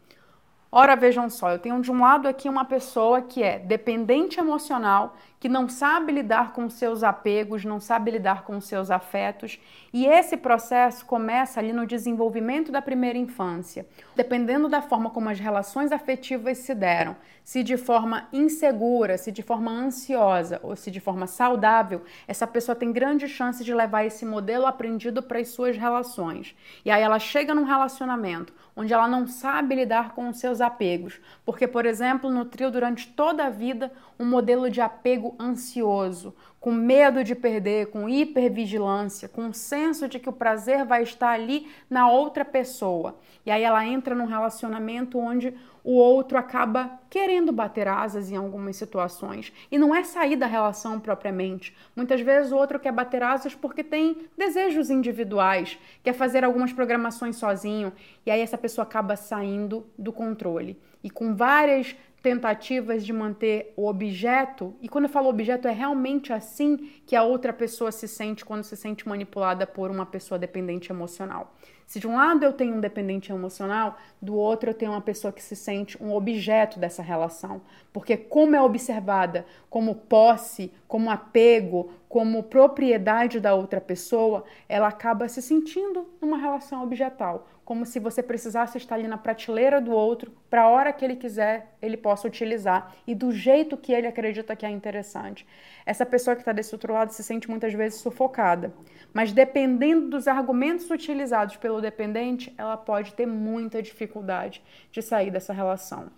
Ora, 0.72 0.94
vejam 0.94 1.28
só, 1.28 1.50
eu 1.50 1.58
tenho 1.58 1.80
de 1.80 1.90
um 1.90 2.00
lado 2.00 2.28
aqui 2.28 2.48
uma 2.48 2.64
pessoa 2.64 3.20
que 3.22 3.42
é 3.42 3.58
dependente 3.58 4.38
emocional, 4.38 5.16
que 5.40 5.48
não 5.48 5.70
sabe 5.70 6.12
lidar 6.12 6.52
com 6.52 6.68
seus 6.68 7.02
apegos, 7.02 7.64
não 7.64 7.80
sabe 7.80 8.10
lidar 8.10 8.44
com 8.44 8.60
seus 8.60 8.90
afetos, 8.90 9.58
e 9.90 10.04
esse 10.06 10.36
processo 10.36 11.06
começa 11.06 11.58
ali 11.58 11.72
no 11.72 11.86
desenvolvimento 11.86 12.70
da 12.70 12.82
primeira 12.82 13.16
infância. 13.16 13.86
Dependendo 14.14 14.68
da 14.68 14.82
forma 14.82 15.08
como 15.08 15.30
as 15.30 15.40
relações 15.40 15.92
afetivas 15.92 16.58
se 16.58 16.74
deram, 16.74 17.16
se 17.42 17.62
de 17.62 17.78
forma 17.78 18.28
insegura, 18.32 19.16
se 19.16 19.32
de 19.32 19.42
forma 19.42 19.70
ansiosa 19.72 20.60
ou 20.62 20.76
se 20.76 20.90
de 20.90 21.00
forma 21.00 21.26
saudável, 21.26 22.04
essa 22.28 22.46
pessoa 22.46 22.76
tem 22.76 22.92
grande 22.92 23.26
chance 23.26 23.64
de 23.64 23.72
levar 23.72 24.04
esse 24.04 24.26
modelo 24.26 24.66
aprendido 24.66 25.22
para 25.22 25.40
as 25.40 25.48
suas 25.48 25.74
relações. 25.74 26.54
E 26.84 26.90
aí 26.90 27.02
ela 27.02 27.18
chega 27.18 27.54
num 27.54 27.64
relacionamento 27.64 28.52
onde 28.76 28.94
ela 28.94 29.08
não 29.08 29.26
sabe 29.26 29.74
lidar 29.74 30.14
com 30.14 30.28
os 30.28 30.38
seus 30.38 30.60
apegos, 30.60 31.20
porque, 31.44 31.66
por 31.66 31.84
exemplo, 31.84 32.30
nutriu 32.30 32.70
durante 32.70 33.08
toda 33.08 33.46
a 33.46 33.50
vida 33.50 33.92
um 34.20 34.26
modelo 34.26 34.68
de 34.68 34.82
apego 34.82 35.34
ansioso, 35.40 36.34
com 36.60 36.70
medo 36.70 37.24
de 37.24 37.34
perder, 37.34 37.86
com 37.86 38.06
hipervigilância, 38.06 39.26
com 39.26 39.48
o 39.48 39.54
senso 39.54 40.06
de 40.06 40.18
que 40.18 40.28
o 40.28 40.32
prazer 40.32 40.84
vai 40.84 41.02
estar 41.02 41.30
ali 41.30 41.66
na 41.88 42.10
outra 42.10 42.44
pessoa. 42.44 43.18
E 43.46 43.50
aí 43.50 43.62
ela 43.62 43.82
entra 43.86 44.14
num 44.14 44.26
relacionamento 44.26 45.18
onde 45.18 45.54
o 45.82 45.94
outro 45.94 46.36
acaba 46.36 47.00
querendo 47.08 47.50
bater 47.50 47.88
asas 47.88 48.30
em 48.30 48.36
algumas 48.36 48.76
situações. 48.76 49.54
E 49.72 49.78
não 49.78 49.94
é 49.94 50.04
sair 50.04 50.36
da 50.36 50.46
relação 50.46 51.00
propriamente. 51.00 51.74
Muitas 51.96 52.20
vezes 52.20 52.52
o 52.52 52.56
outro 52.56 52.78
quer 52.78 52.92
bater 52.92 53.22
asas 53.22 53.54
porque 53.54 53.82
tem 53.82 54.28
desejos 54.36 54.90
individuais, 54.90 55.78
quer 56.04 56.12
fazer 56.12 56.44
algumas 56.44 56.74
programações 56.74 57.36
sozinho, 57.36 57.90
e 58.26 58.30
aí 58.30 58.42
essa 58.42 58.58
pessoa 58.58 58.82
acaba 58.82 59.16
saindo 59.16 59.86
do 59.96 60.12
controle. 60.12 60.78
E 61.02 61.08
com 61.08 61.34
várias 61.34 61.96
tentativas 62.22 63.04
de 63.04 63.12
manter 63.12 63.72
o 63.76 63.86
objeto, 63.86 64.74
e 64.80 64.88
quando 64.88 65.04
eu 65.04 65.10
falo 65.10 65.28
objeto, 65.28 65.66
é 65.66 65.72
realmente 65.72 66.32
assim 66.32 66.90
que 67.06 67.16
a 67.16 67.22
outra 67.22 67.52
pessoa 67.52 67.90
se 67.90 68.06
sente 68.06 68.44
quando 68.44 68.64
se 68.64 68.76
sente 68.76 69.08
manipulada 69.08 69.66
por 69.66 69.90
uma 69.90 70.04
pessoa 70.04 70.38
dependente 70.38 70.92
emocional. 70.92 71.54
Se 71.86 71.98
de 71.98 72.06
um 72.06 72.14
lado 72.14 72.44
eu 72.44 72.52
tenho 72.52 72.76
um 72.76 72.80
dependente 72.80 73.32
emocional, 73.32 73.98
do 74.22 74.36
outro 74.36 74.70
eu 74.70 74.74
tenho 74.74 74.92
uma 74.92 75.00
pessoa 75.00 75.32
que 75.32 75.42
se 75.42 75.56
sente 75.56 76.00
um 76.00 76.12
objeto 76.12 76.78
dessa 76.78 77.02
relação. 77.02 77.62
Porque, 77.92 78.16
como 78.16 78.54
é 78.54 78.62
observada 78.62 79.44
como 79.68 79.96
posse, 79.96 80.72
como 80.86 81.10
apego, 81.10 81.90
como 82.08 82.44
propriedade 82.44 83.40
da 83.40 83.54
outra 83.54 83.80
pessoa, 83.80 84.44
ela 84.68 84.86
acaba 84.86 85.28
se 85.28 85.42
sentindo 85.42 86.06
numa 86.20 86.38
relação 86.38 86.80
objetal 86.84 87.48
como 87.70 87.86
se 87.86 88.00
você 88.00 88.20
precisasse 88.20 88.78
estar 88.78 88.96
ali 88.96 89.06
na 89.06 89.16
prateleira 89.16 89.80
do 89.80 89.92
outro 89.92 90.32
para 90.50 90.62
a 90.62 90.68
hora 90.68 90.92
que 90.92 91.04
ele 91.04 91.14
quiser 91.14 91.72
ele 91.80 91.96
possa 91.96 92.26
utilizar 92.26 92.96
e 93.06 93.14
do 93.14 93.30
jeito 93.30 93.76
que 93.76 93.92
ele 93.92 94.08
acredita 94.08 94.56
que 94.56 94.66
é 94.66 94.70
interessante. 94.70 95.46
Essa 95.86 96.04
pessoa 96.04 96.34
que 96.34 96.42
está 96.42 96.50
desse 96.50 96.74
outro 96.74 96.92
lado 96.92 97.12
se 97.12 97.22
sente 97.22 97.48
muitas 97.48 97.72
vezes 97.72 98.00
sufocada, 98.00 98.74
mas 99.12 99.30
dependendo 99.30 100.08
dos 100.08 100.26
argumentos 100.26 100.90
utilizados 100.90 101.54
pelo 101.58 101.80
dependente, 101.80 102.52
ela 102.58 102.76
pode 102.76 103.14
ter 103.14 103.24
muita 103.24 103.80
dificuldade 103.80 104.60
de 104.90 105.00
sair 105.00 105.30
dessa 105.30 105.52
relação. 105.52 106.08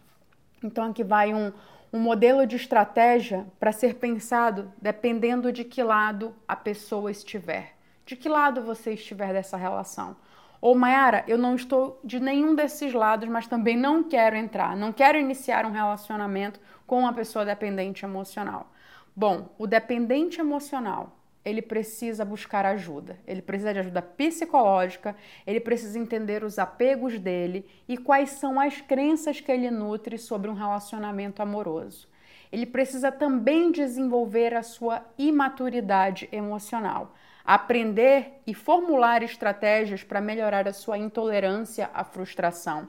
Então 0.65 0.89
aqui 0.89 1.05
vai 1.05 1.35
um, 1.35 1.53
um 1.93 2.01
modelo 2.01 2.47
de 2.47 2.57
estratégia 2.57 3.47
para 3.61 3.73
ser 3.73 3.97
pensado 3.97 4.73
dependendo 4.81 5.53
de 5.53 5.65
que 5.65 5.83
lado 5.83 6.35
a 6.49 6.57
pessoa 6.57 7.11
estiver. 7.11 7.75
De 8.07 8.17
que 8.17 8.27
lado 8.27 8.63
você 8.63 8.95
estiver 8.95 9.35
dessa 9.35 9.59
relação. 9.59 10.17
Ou, 10.63 10.77
Mayara, 10.77 11.25
eu 11.27 11.37
não 11.37 11.57
estou 11.57 12.01
de 12.05 12.21
nenhum 12.21 12.55
desses 12.55 12.93
lados, 12.93 13.29
mas 13.29 13.49
também 13.49 13.77
não 13.77 14.05
quero 14.05 14.37
entrar, 14.37 14.77
não 14.77 14.93
quero 14.93 15.19
iniciar 15.19 15.67
um 15.67 15.73
relacionamento 15.73 16.61
com 16.87 17.01
uma 17.01 17.13
pessoa 17.13 17.45
dependente 17.45 18.05
emocional. 18.05 18.73
Bom, 19.15 19.53
o 19.59 19.67
dependente 19.67 20.39
emocional, 20.39 21.19
ele 21.45 21.61
precisa 21.61 22.25
buscar 22.25 22.65
ajuda. 22.65 23.19
Ele 23.27 23.43
precisa 23.43 23.73
de 23.73 23.81
ajuda 23.81 24.01
psicológica, 24.01 25.17
ele 25.45 25.59
precisa 25.59 25.99
entender 25.99 26.45
os 26.45 26.61
apegos 26.61 27.19
dele 27.19 27.67
e 27.89 27.99
quais 27.99 28.31
são 28.31 28.61
as 28.61 28.81
crenças 28.81 29.41
que 29.41 29.51
ele 29.51 29.69
nutre 29.69 30.17
sobre 30.17 30.49
um 30.49 30.55
relacionamento 30.55 31.43
amoroso. 31.43 32.09
Ele 32.53 32.67
precisa 32.67 33.11
também 33.11 33.73
desenvolver 33.73 34.55
a 34.55 34.63
sua 34.63 35.05
imaturidade 35.19 36.29
emocional 36.31 37.13
aprender 37.45 38.41
e 38.47 38.55
formular 38.55 39.23
estratégias 39.23 40.03
para 40.03 40.21
melhorar 40.21 40.69
a 40.69 40.73
sua 40.73 40.99
intolerância 40.99 41.91
à 41.93 42.05
frustração, 42.05 42.89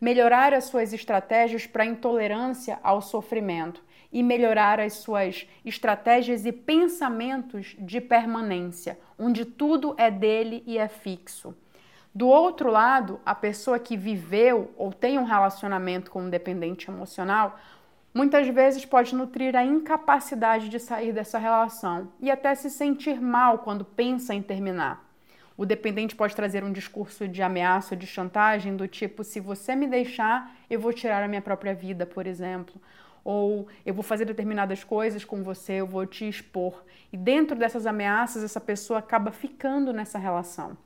melhorar 0.00 0.52
as 0.52 0.64
suas 0.64 0.92
estratégias 0.92 1.66
para 1.66 1.84
intolerância 1.84 2.78
ao 2.82 3.00
sofrimento 3.00 3.82
e 4.12 4.22
melhorar 4.22 4.78
as 4.78 4.94
suas 4.94 5.46
estratégias 5.64 6.46
e 6.46 6.52
pensamentos 6.52 7.74
de 7.78 8.00
permanência, 8.00 8.98
onde 9.18 9.44
tudo 9.44 9.94
é 9.98 10.10
dele 10.10 10.62
e 10.66 10.78
é 10.78 10.86
fixo. 10.86 11.54
Do 12.14 12.28
outro 12.28 12.70
lado, 12.70 13.20
a 13.26 13.34
pessoa 13.34 13.76
que 13.76 13.96
viveu 13.96 14.72
ou 14.76 14.92
tem 14.92 15.18
um 15.18 15.24
relacionamento 15.24 16.12
com 16.12 16.22
um 16.22 16.30
dependente 16.30 16.88
emocional 16.88 17.58
muitas 18.14 18.46
vezes 18.46 18.84
pode 18.84 19.14
nutrir 19.14 19.56
a 19.56 19.64
incapacidade 19.64 20.68
de 20.68 20.78
sair 20.78 21.12
dessa 21.12 21.36
relação 21.36 22.12
e 22.20 22.30
até 22.30 22.54
se 22.54 22.70
sentir 22.70 23.20
mal 23.20 23.58
quando 23.58 23.84
pensa 23.84 24.32
em 24.32 24.40
terminar. 24.40 25.04
O 25.56 25.66
dependente 25.66 26.14
pode 26.14 26.34
trazer 26.34 26.62
um 26.64 26.72
discurso 26.72 27.28
de 27.28 27.42
ameaça 27.42 27.94
ou 27.94 27.98
de 27.98 28.06
chantagem 28.06 28.76
do 28.76 28.86
tipo: 28.86 29.24
se 29.24 29.40
você 29.40 29.74
me 29.74 29.86
deixar, 29.86 30.56
eu 30.70 30.80
vou 30.80 30.92
tirar 30.92 31.22
a 31.22 31.28
minha 31.28 31.42
própria 31.42 31.74
vida, 31.74 32.06
por 32.06 32.26
exemplo. 32.26 32.80
Ou 33.24 33.66
eu 33.86 33.94
vou 33.94 34.02
fazer 34.02 34.24
determinadas 34.26 34.84
coisas 34.84 35.24
com 35.24 35.42
você, 35.42 35.74
eu 35.74 35.86
vou 35.86 36.06
te 36.06 36.28
expor. 36.28 36.84
E 37.12 37.16
dentro 37.16 37.56
dessas 37.56 37.86
ameaças, 37.86 38.42
essa 38.42 38.60
pessoa 38.60 38.98
acaba 38.98 39.30
ficando 39.30 39.92
nessa 39.92 40.18
relação. 40.18 40.76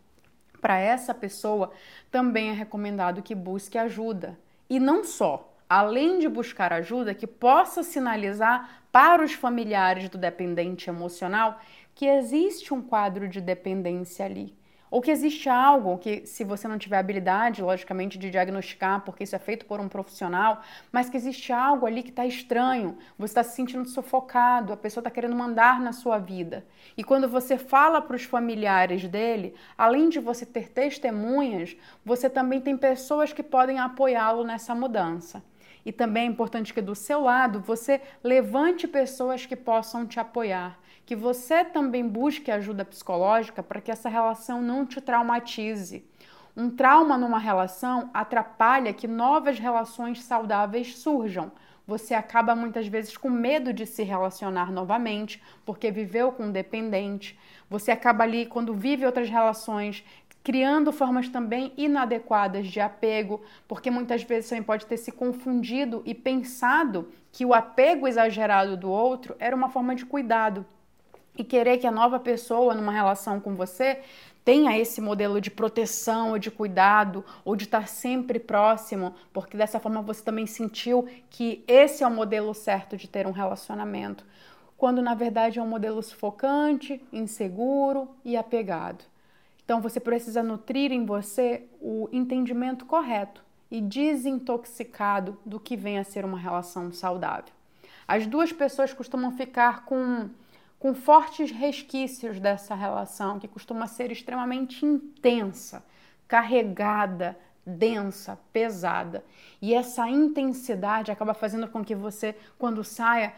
Para 0.60 0.78
essa 0.78 1.14
pessoa, 1.14 1.72
também 2.10 2.50
é 2.50 2.52
recomendado 2.52 3.22
que 3.22 3.34
busque 3.34 3.78
ajuda. 3.78 4.38
E 4.68 4.78
não 4.78 5.02
só 5.02 5.47
além 5.68 6.18
de 6.18 6.28
buscar 6.28 6.72
ajuda, 6.72 7.14
que 7.14 7.26
possa 7.26 7.82
sinalizar 7.82 8.82
para 8.90 9.22
os 9.22 9.32
familiares 9.32 10.08
do 10.08 10.16
dependente 10.16 10.88
emocional 10.88 11.60
que 11.94 12.06
existe 12.06 12.72
um 12.72 12.80
quadro 12.80 13.28
de 13.28 13.40
dependência 13.40 14.24
ali. 14.24 14.56
Ou 14.90 15.02
que 15.02 15.10
existe 15.10 15.48
algo 15.48 15.98
que, 15.98 16.24
se 16.26 16.44
você 16.44 16.66
não 16.66 16.78
tiver 16.78 16.96
habilidade, 16.96 17.60
logicamente, 17.60 18.18
de 18.18 18.30
diagnosticar, 18.30 19.02
porque 19.02 19.24
isso 19.24 19.36
é 19.36 19.38
feito 19.38 19.66
por 19.66 19.80
um 19.80 19.88
profissional, 19.88 20.62
mas 20.90 21.10
que 21.10 21.16
existe 21.16 21.52
algo 21.52 21.86
ali 21.86 22.02
que 22.02 22.08
está 22.08 22.24
estranho, 22.24 22.96
você 23.18 23.32
está 23.32 23.42
se 23.42 23.54
sentindo 23.54 23.86
sufocado, 23.88 24.72
a 24.72 24.76
pessoa 24.76 25.00
está 25.00 25.10
querendo 25.10 25.36
mandar 25.36 25.80
na 25.80 25.92
sua 25.92 26.18
vida. 26.18 26.64
E 26.96 27.04
quando 27.04 27.28
você 27.28 27.58
fala 27.58 28.00
para 28.00 28.16
os 28.16 28.24
familiares 28.24 29.06
dele, 29.06 29.54
além 29.76 30.08
de 30.08 30.18
você 30.18 30.46
ter 30.46 30.68
testemunhas, 30.70 31.76
você 32.04 32.30
também 32.30 32.60
tem 32.60 32.76
pessoas 32.76 33.32
que 33.32 33.42
podem 33.42 33.78
apoiá-lo 33.78 34.42
nessa 34.42 34.74
mudança. 34.74 35.42
E 35.88 35.92
também 35.92 36.24
é 36.24 36.26
importante 36.26 36.74
que 36.74 36.82
do 36.82 36.94
seu 36.94 37.22
lado 37.22 37.60
você 37.60 38.02
levante 38.22 38.86
pessoas 38.86 39.46
que 39.46 39.56
possam 39.56 40.06
te 40.06 40.20
apoiar, 40.20 40.78
que 41.06 41.16
você 41.16 41.64
também 41.64 42.06
busque 42.06 42.50
ajuda 42.50 42.84
psicológica 42.84 43.62
para 43.62 43.80
que 43.80 43.90
essa 43.90 44.06
relação 44.06 44.60
não 44.60 44.84
te 44.84 45.00
traumatize. 45.00 46.04
Um 46.54 46.68
trauma 46.68 47.16
numa 47.16 47.38
relação 47.38 48.10
atrapalha 48.12 48.92
que 48.92 49.08
novas 49.08 49.58
relações 49.58 50.22
saudáveis 50.22 50.98
surjam. 50.98 51.50
Você 51.86 52.12
acaba 52.12 52.54
muitas 52.54 52.86
vezes 52.86 53.16
com 53.16 53.30
medo 53.30 53.72
de 53.72 53.86
se 53.86 54.02
relacionar 54.02 54.70
novamente, 54.70 55.42
porque 55.64 55.90
viveu 55.90 56.30
com 56.32 56.42
um 56.42 56.52
dependente. 56.52 57.38
Você 57.70 57.90
acaba 57.90 58.24
ali, 58.24 58.44
quando 58.44 58.74
vive 58.74 59.06
outras 59.06 59.30
relações, 59.30 60.04
criando 60.42 60.92
formas 60.92 61.28
também 61.28 61.72
inadequadas 61.76 62.66
de 62.66 62.80
apego, 62.80 63.42
porque 63.66 63.90
muitas 63.90 64.22
vezes 64.22 64.48
também 64.48 64.62
pode 64.62 64.86
ter 64.86 64.96
se 64.96 65.12
confundido 65.12 66.02
e 66.04 66.14
pensado 66.14 67.08
que 67.30 67.44
o 67.44 67.52
apego 67.52 68.08
exagerado 68.08 68.76
do 68.76 68.90
outro 68.90 69.36
era 69.38 69.54
uma 69.54 69.68
forma 69.68 69.94
de 69.94 70.06
cuidado. 70.06 70.64
E 71.36 71.44
querer 71.44 71.78
que 71.78 71.86
a 71.86 71.92
nova 71.92 72.18
pessoa 72.18 72.74
numa 72.74 72.90
relação 72.90 73.38
com 73.38 73.54
você 73.54 74.00
tenha 74.48 74.78
esse 74.78 74.98
modelo 74.98 75.42
de 75.42 75.50
proteção 75.50 76.30
ou 76.30 76.38
de 76.38 76.50
cuidado 76.50 77.22
ou 77.44 77.54
de 77.54 77.64
estar 77.64 77.86
sempre 77.86 78.38
próximo, 78.38 79.14
porque 79.30 79.56
dessa 79.56 79.78
forma 79.78 80.00
você 80.00 80.24
também 80.24 80.46
sentiu 80.46 81.06
que 81.28 81.62
esse 81.68 82.02
é 82.02 82.06
o 82.06 82.10
modelo 82.10 82.54
certo 82.54 82.96
de 82.96 83.06
ter 83.06 83.26
um 83.26 83.30
relacionamento, 83.30 84.24
quando 84.76 85.02
na 85.02 85.14
verdade 85.14 85.58
é 85.58 85.62
um 85.62 85.68
modelo 85.68 86.02
sufocante, 86.02 86.98
inseguro 87.12 88.08
e 88.24 88.38
apegado. 88.38 89.04
Então 89.68 89.82
você 89.82 90.00
precisa 90.00 90.42
nutrir 90.42 90.92
em 90.92 91.04
você 91.04 91.66
o 91.78 92.08
entendimento 92.10 92.86
correto 92.86 93.44
e 93.70 93.82
desintoxicado 93.82 95.38
do 95.44 95.60
que 95.60 95.76
vem 95.76 95.98
a 95.98 96.04
ser 96.04 96.24
uma 96.24 96.38
relação 96.38 96.90
saudável. 96.90 97.52
As 98.08 98.26
duas 98.26 98.50
pessoas 98.50 98.94
costumam 98.94 99.30
ficar 99.36 99.84
com, 99.84 100.30
com 100.78 100.94
fortes 100.94 101.50
resquícios 101.50 102.40
dessa 102.40 102.74
relação, 102.74 103.38
que 103.38 103.46
costuma 103.46 103.86
ser 103.86 104.10
extremamente 104.10 104.86
intensa, 104.86 105.84
carregada, 106.26 107.38
densa, 107.66 108.38
pesada. 108.50 109.22
E 109.60 109.74
essa 109.74 110.08
intensidade 110.08 111.10
acaba 111.10 111.34
fazendo 111.34 111.68
com 111.68 111.84
que 111.84 111.94
você, 111.94 112.34
quando 112.58 112.82
saia, 112.82 113.34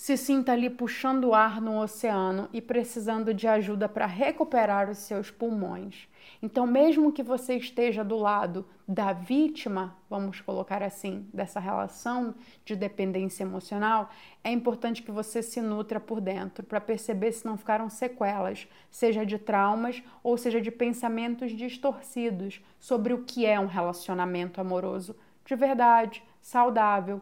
se 0.00 0.16
sinta 0.16 0.52
ali 0.52 0.70
puxando 0.70 1.24
o 1.24 1.34
ar 1.34 1.60
no 1.60 1.78
oceano 1.78 2.48
e 2.54 2.62
precisando 2.62 3.34
de 3.34 3.46
ajuda 3.46 3.86
para 3.86 4.06
recuperar 4.06 4.88
os 4.88 4.96
seus 4.96 5.30
pulmões. 5.30 6.08
Então, 6.42 6.66
mesmo 6.66 7.12
que 7.12 7.22
você 7.22 7.56
esteja 7.56 8.02
do 8.02 8.16
lado 8.16 8.64
da 8.88 9.12
vítima, 9.12 9.94
vamos 10.08 10.40
colocar 10.40 10.82
assim, 10.82 11.28
dessa 11.34 11.60
relação 11.60 12.34
de 12.64 12.74
dependência 12.74 13.42
emocional, 13.42 14.08
é 14.42 14.50
importante 14.50 15.02
que 15.02 15.10
você 15.10 15.42
se 15.42 15.60
nutra 15.60 16.00
por 16.00 16.18
dentro 16.18 16.64
para 16.64 16.80
perceber 16.80 17.32
se 17.32 17.44
não 17.44 17.58
ficaram 17.58 17.90
sequelas, 17.90 18.66
seja 18.90 19.26
de 19.26 19.36
traumas 19.36 20.02
ou 20.22 20.38
seja 20.38 20.62
de 20.62 20.70
pensamentos 20.70 21.52
distorcidos 21.52 22.58
sobre 22.78 23.12
o 23.12 23.22
que 23.22 23.44
é 23.44 23.60
um 23.60 23.66
relacionamento 23.66 24.62
amoroso 24.62 25.14
de 25.44 25.54
verdade, 25.54 26.22
saudável 26.40 27.20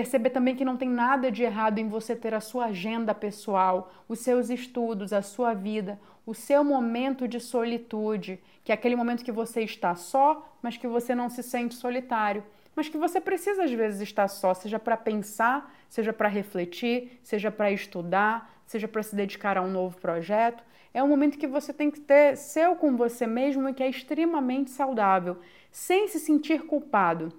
Perceber 0.00 0.30
também 0.30 0.56
que 0.56 0.64
não 0.64 0.78
tem 0.78 0.88
nada 0.88 1.30
de 1.30 1.42
errado 1.42 1.76
em 1.76 1.86
você 1.86 2.16
ter 2.16 2.32
a 2.32 2.40
sua 2.40 2.68
agenda 2.68 3.14
pessoal, 3.14 3.92
os 4.08 4.20
seus 4.20 4.48
estudos, 4.48 5.12
a 5.12 5.20
sua 5.20 5.52
vida, 5.52 6.00
o 6.24 6.32
seu 6.32 6.64
momento 6.64 7.28
de 7.28 7.38
solitude, 7.38 8.40
que 8.64 8.72
é 8.72 8.74
aquele 8.74 8.96
momento 8.96 9.22
que 9.22 9.30
você 9.30 9.60
está 9.60 9.94
só, 9.94 10.56
mas 10.62 10.78
que 10.78 10.88
você 10.88 11.14
não 11.14 11.28
se 11.28 11.42
sente 11.42 11.74
solitário, 11.74 12.42
mas 12.74 12.88
que 12.88 12.96
você 12.96 13.20
precisa 13.20 13.64
às 13.64 13.70
vezes 13.70 14.00
estar 14.00 14.26
só, 14.26 14.54
seja 14.54 14.78
para 14.78 14.96
pensar, 14.96 15.70
seja 15.86 16.14
para 16.14 16.28
refletir, 16.28 17.20
seja 17.22 17.50
para 17.50 17.70
estudar, 17.70 18.50
seja 18.64 18.88
para 18.88 19.02
se 19.02 19.14
dedicar 19.14 19.58
a 19.58 19.62
um 19.62 19.70
novo 19.70 19.98
projeto. 19.98 20.64
É 20.94 21.02
um 21.02 21.08
momento 21.08 21.36
que 21.36 21.46
você 21.46 21.74
tem 21.74 21.90
que 21.90 22.00
ter 22.00 22.38
seu 22.38 22.74
com 22.74 22.96
você 22.96 23.26
mesmo 23.26 23.68
e 23.68 23.74
que 23.74 23.82
é 23.82 23.90
extremamente 23.90 24.70
saudável, 24.70 25.36
sem 25.70 26.08
se 26.08 26.18
sentir 26.18 26.62
culpado. 26.62 27.38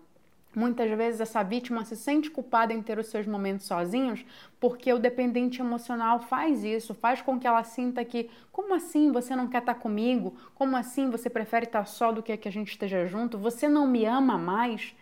Muitas 0.54 0.92
vezes 0.92 1.22
essa 1.22 1.42
vítima 1.44 1.86
se 1.86 1.96
sente 1.96 2.30
culpada 2.30 2.74
em 2.74 2.82
ter 2.82 3.00
os 3.00 3.08
seus 3.08 3.26
momentos 3.26 3.66
sozinhos 3.66 4.26
porque 4.60 4.92
o 4.92 5.00
dependente 5.00 5.62
emocional 5.62 6.20
faz 6.20 6.64
isso, 6.64 6.94
faz 6.94 7.22
com 7.22 7.40
que 7.40 7.48
ela 7.48 7.64
sinta 7.64 8.04
que, 8.04 8.30
como 8.52 8.74
assim 8.74 9.12
você 9.14 9.34
não 9.34 9.48
quer 9.48 9.60
estar 9.60 9.76
comigo? 9.76 10.36
Como 10.54 10.76
assim 10.76 11.10
você 11.10 11.30
prefere 11.30 11.66
estar 11.66 11.86
só 11.86 12.12
do 12.12 12.22
que 12.22 12.36
que 12.36 12.50
a 12.50 12.52
gente 12.52 12.72
esteja 12.72 13.06
junto? 13.06 13.38
Você 13.38 13.70
não 13.70 13.88
me 13.88 14.06
ama 14.06 14.38
mais? 14.38 14.94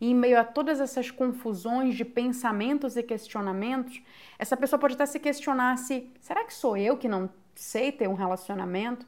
E 0.00 0.10
em 0.10 0.14
meio 0.14 0.38
a 0.38 0.44
todas 0.44 0.80
essas 0.80 1.10
confusões 1.10 1.94
de 1.94 2.04
pensamentos 2.04 2.96
e 2.96 3.02
questionamentos, 3.02 4.02
essa 4.38 4.56
pessoa 4.56 4.78
pode 4.78 4.94
até 4.94 5.06
se 5.06 5.20
questionar 5.20 5.78
se 5.78 6.10
será 6.20 6.44
que 6.44 6.52
sou 6.52 6.76
eu 6.76 6.96
que 6.96 7.08
não 7.08 7.30
sei 7.54 7.92
ter 7.92 8.08
um 8.08 8.14
relacionamento? 8.14 9.06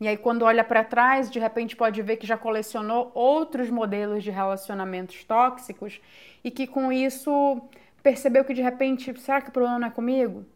E 0.00 0.08
aí, 0.08 0.16
quando 0.16 0.46
olha 0.46 0.64
para 0.64 0.82
trás, 0.82 1.30
de 1.30 1.38
repente 1.38 1.76
pode 1.76 2.00
ver 2.00 2.16
que 2.16 2.26
já 2.26 2.38
colecionou 2.38 3.10
outros 3.14 3.68
modelos 3.68 4.24
de 4.24 4.30
relacionamentos 4.30 5.22
tóxicos 5.24 6.00
e 6.42 6.50
que 6.50 6.66
com 6.66 6.90
isso 6.90 7.60
percebeu 8.02 8.42
que 8.42 8.54
de 8.54 8.62
repente, 8.62 9.12
será 9.20 9.42
que 9.42 9.50
o 9.50 9.52
problema 9.52 9.78
não 9.78 9.88
é 9.88 9.90
comigo? 9.90 10.46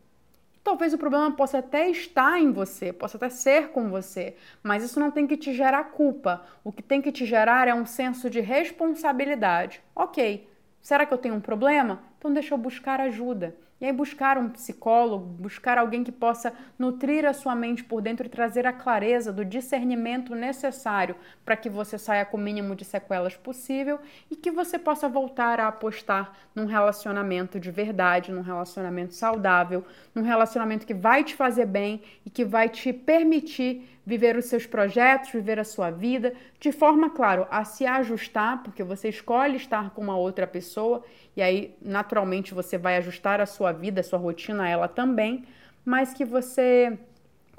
Talvez 0.63 0.95
o 0.95 0.99
problema 0.99 1.31
possa 1.31 1.59
até 1.59 1.91
estar 1.91 2.41
em 2.41 2.51
você, 2.51 2.91
possa 2.91 3.19
até 3.19 3.29
ser 3.29 3.69
com 3.69 3.91
você, 3.91 4.35
mas 4.63 4.83
isso 4.83 4.99
não 4.99 5.11
tem 5.11 5.27
que 5.27 5.37
te 5.37 5.53
gerar 5.53 5.85
culpa. 5.91 6.43
O 6.65 6.73
que 6.73 6.83
tem 6.83 7.03
que 7.03 7.13
te 7.13 7.27
gerar 7.27 7.69
é 7.69 7.75
um 7.75 7.85
senso 7.85 8.31
de 8.31 8.41
responsabilidade. 8.41 9.83
Ok, 9.95 10.49
será 10.81 11.05
que 11.05 11.13
eu 11.13 11.19
tenho 11.19 11.35
um 11.35 11.41
problema? 11.41 12.03
Então 12.19 12.33
deixa 12.33 12.55
eu 12.55 12.59
buscar 12.59 12.99
ajuda. 12.99 13.55
E 13.85 13.87
aí 13.87 13.93
buscar 13.93 14.39
um 14.39 14.49
psicólogo, 14.49 15.27
buscar 15.27 15.77
alguém 15.77 16.03
que 16.03 16.11
possa 16.11 16.55
nutrir 16.79 17.27
a 17.27 17.35
sua 17.35 17.55
mente 17.55 17.85
por 17.85 18.01
dentro 18.01 18.25
e 18.25 18.31
trazer 18.31 18.67
a 18.67 18.73
clareza 18.73 19.31
do 19.31 19.45
discernimento 19.45 20.35
necessário 20.35 21.15
para 21.45 21.55
que 21.55 21.69
você 21.69 21.99
saia 21.99 22.25
com 22.25 22.39
o 22.39 22.41
mínimo 22.41 22.75
de 22.75 22.83
sequelas 22.83 23.37
possível 23.37 24.01
e 24.31 24.37
que 24.37 24.51
você 24.51 24.79
possa 24.79 25.07
voltar 25.07 25.61
a 25.61 25.69
apostar 25.69 26.33
num 26.55 26.65
relacionamento 26.65 27.61
de 27.61 27.71
verdade, 27.71 28.33
num 28.33 28.41
relacionamento 28.41 29.13
saudável, 29.13 29.85
num 30.15 30.23
relacionamento 30.23 30.87
que 30.87 30.95
vai 30.95 31.23
te 31.23 31.35
fazer 31.35 31.67
bem 31.67 32.01
e 32.25 32.31
que 32.31 32.43
vai 32.43 32.71
te 32.71 32.91
permitir 32.91 33.94
viver 34.07 34.37
os 34.37 34.47
seus 34.47 34.67
projetos, 34.67 35.31
viver 35.31 35.59
a 35.59 35.65
sua 35.65 35.91
vida, 35.91 36.35
de 36.61 36.71
forma, 36.73 37.11
claro, 37.11 37.47
a 37.51 37.65
se 37.65 37.87
ajustar, 37.87 38.63
porque 38.63 38.83
você 38.83 39.09
escolhe 39.09 39.57
estar 39.57 39.91
com 39.91 40.03
uma 40.03 40.17
outra 40.17 40.47
pessoa 40.47 41.03
e 41.37 41.43
aí 41.43 41.75
naturalmente 41.81 42.53
você 42.53 42.77
vai 42.77 42.97
ajustar 42.99 43.41
a 43.41 43.47
sua 43.47 43.73
vida, 43.73 44.01
a 44.01 44.05
sua 44.05 44.19
rotina 44.19 44.65
a 44.65 44.69
ela 44.69 44.89
também, 44.89 45.45
mas 45.85 46.13
que 46.13 46.25
você 46.25 46.99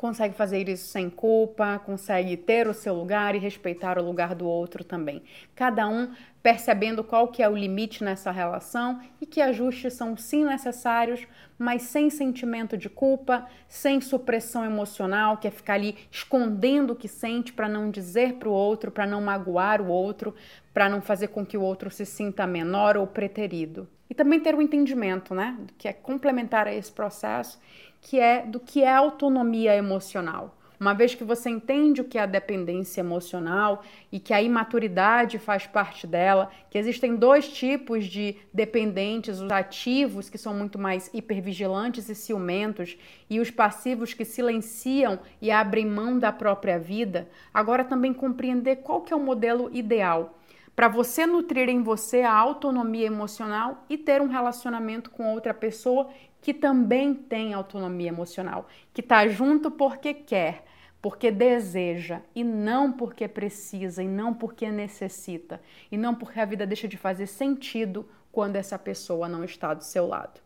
consegue 0.05 0.35
fazer 0.35 0.69
isso 0.69 0.87
sem 0.89 1.09
culpa, 1.09 1.79
consegue 1.79 2.37
ter 2.37 2.67
o 2.67 2.75
seu 2.75 2.93
lugar 2.93 3.33
e 3.33 3.39
respeitar 3.39 3.97
o 3.97 4.03
lugar 4.03 4.35
do 4.35 4.47
outro 4.47 4.83
também. 4.83 5.23
Cada 5.55 5.87
um 5.87 6.11
percebendo 6.43 7.03
qual 7.03 7.29
que 7.29 7.41
é 7.41 7.49
o 7.49 7.57
limite 7.57 8.03
nessa 8.03 8.29
relação 8.29 9.01
e 9.19 9.25
que 9.25 9.41
ajustes 9.41 9.95
são 9.95 10.15
sim 10.15 10.45
necessários, 10.45 11.25
mas 11.57 11.81
sem 11.81 12.11
sentimento 12.11 12.77
de 12.77 12.87
culpa, 12.87 13.47
sem 13.67 13.99
supressão 13.99 14.63
emocional, 14.63 15.37
que 15.37 15.47
é 15.47 15.51
ficar 15.51 15.73
ali 15.73 15.97
escondendo 16.11 16.93
o 16.93 16.95
que 16.95 17.07
sente 17.07 17.51
para 17.51 17.67
não 17.67 17.89
dizer 17.89 18.35
para 18.35 18.47
o 18.47 18.53
outro, 18.53 18.91
para 18.91 19.07
não 19.07 19.21
magoar 19.21 19.81
o 19.81 19.87
outro, 19.87 20.35
para 20.71 20.87
não 20.87 21.01
fazer 21.01 21.29
com 21.29 21.43
que 21.43 21.57
o 21.57 21.63
outro 21.63 21.89
se 21.89 22.05
sinta 22.05 22.45
menor 22.45 22.95
ou 22.95 23.07
preterido. 23.07 23.89
E 24.07 24.13
também 24.13 24.39
ter 24.39 24.53
o 24.53 24.59
um 24.59 24.61
entendimento, 24.61 25.33
né, 25.33 25.57
que 25.79 25.87
é 25.87 25.93
complementar 25.93 26.67
a 26.67 26.73
esse 26.75 26.91
processo, 26.91 27.59
que 28.05 28.19
é 28.19 28.45
do 28.45 28.59
que 28.59 28.83
é 28.83 28.93
autonomia 28.93 29.75
emocional. 29.75 30.55
Uma 30.79 30.93
vez 30.93 31.15
que 31.15 31.23
você 31.23 31.49
entende 31.49 32.01
o 32.01 32.03
que 32.03 32.19
é 32.19 32.21
a 32.21 32.27
dependência 32.27 33.01
emocional 33.01 33.81
e 34.11 34.19
que 34.19 34.31
a 34.31 34.39
imaturidade 34.39 35.39
faz 35.39 35.65
parte 35.65 36.05
dela, 36.05 36.51
que 36.69 36.77
existem 36.77 37.15
dois 37.15 37.47
tipos 37.47 38.05
de 38.05 38.35
dependentes, 38.53 39.39
os 39.39 39.49
ativos, 39.49 40.29
que 40.29 40.37
são 40.37 40.53
muito 40.53 40.77
mais 40.77 41.09
hipervigilantes 41.15 42.07
e 42.07 42.13
ciumentos, 42.13 42.95
e 43.27 43.39
os 43.39 43.49
passivos 43.49 44.13
que 44.13 44.23
silenciam 44.23 45.17
e 45.41 45.49
abrem 45.49 45.87
mão 45.87 46.19
da 46.19 46.31
própria 46.31 46.77
vida, 46.77 47.27
agora 47.51 47.83
também 47.83 48.13
compreender 48.13 48.77
qual 48.83 49.01
que 49.01 49.13
é 49.13 49.15
o 49.15 49.19
modelo 49.19 49.71
ideal 49.73 50.37
para 50.75 50.89
você 50.89 51.25
nutrir 51.25 51.69
em 51.69 51.81
você 51.81 52.21
a 52.21 52.33
autonomia 52.33 53.07
emocional 53.07 53.85
e 53.89 53.97
ter 53.97 54.21
um 54.21 54.27
relacionamento 54.27 55.09
com 55.09 55.31
outra 55.33 55.53
pessoa 55.53 56.09
que 56.45 56.53
também 56.53 57.12
tem 57.12 57.55
autonomia 57.55 58.10
emocional, 58.10 58.67
que 58.93 59.01
está 59.01 59.27
junto 59.27 59.71
porque 59.71 60.13
quer, 60.13 60.63
porque 61.01 61.31
deseja 61.31 62.21
e 62.36 62.43
não 62.43 62.91
porque 62.91 63.27
precisa 63.27 64.03
e 64.03 64.08
não 64.08 64.31
porque 64.31 64.69
necessita 64.69 65.60
e 65.91 65.97
não 65.97 66.13
porque 66.13 66.39
a 66.39 66.45
vida 66.45 66.67
deixa 66.67 66.88
de 66.88 66.97
fazer 66.97 67.25
sentido 67.25 68.08
quando 68.31 68.58
essa 68.58 68.77
pessoa 68.77 69.27
não 69.27 69.43
está 69.43 69.73
do 69.73 69.84
seu 69.84 70.05
lado. 70.05 70.39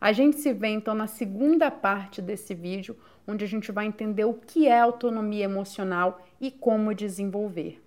A 0.00 0.10
gente 0.10 0.40
se 0.40 0.52
vê 0.52 0.70
então 0.70 0.92
na 0.92 1.06
segunda 1.06 1.70
parte 1.70 2.20
desse 2.20 2.52
vídeo, 2.52 2.98
onde 3.24 3.44
a 3.44 3.48
gente 3.48 3.70
vai 3.70 3.86
entender 3.86 4.24
o 4.24 4.34
que 4.34 4.66
é 4.66 4.80
autonomia 4.80 5.44
emocional 5.44 6.26
e 6.40 6.50
como 6.50 6.92
desenvolver. 6.92 7.80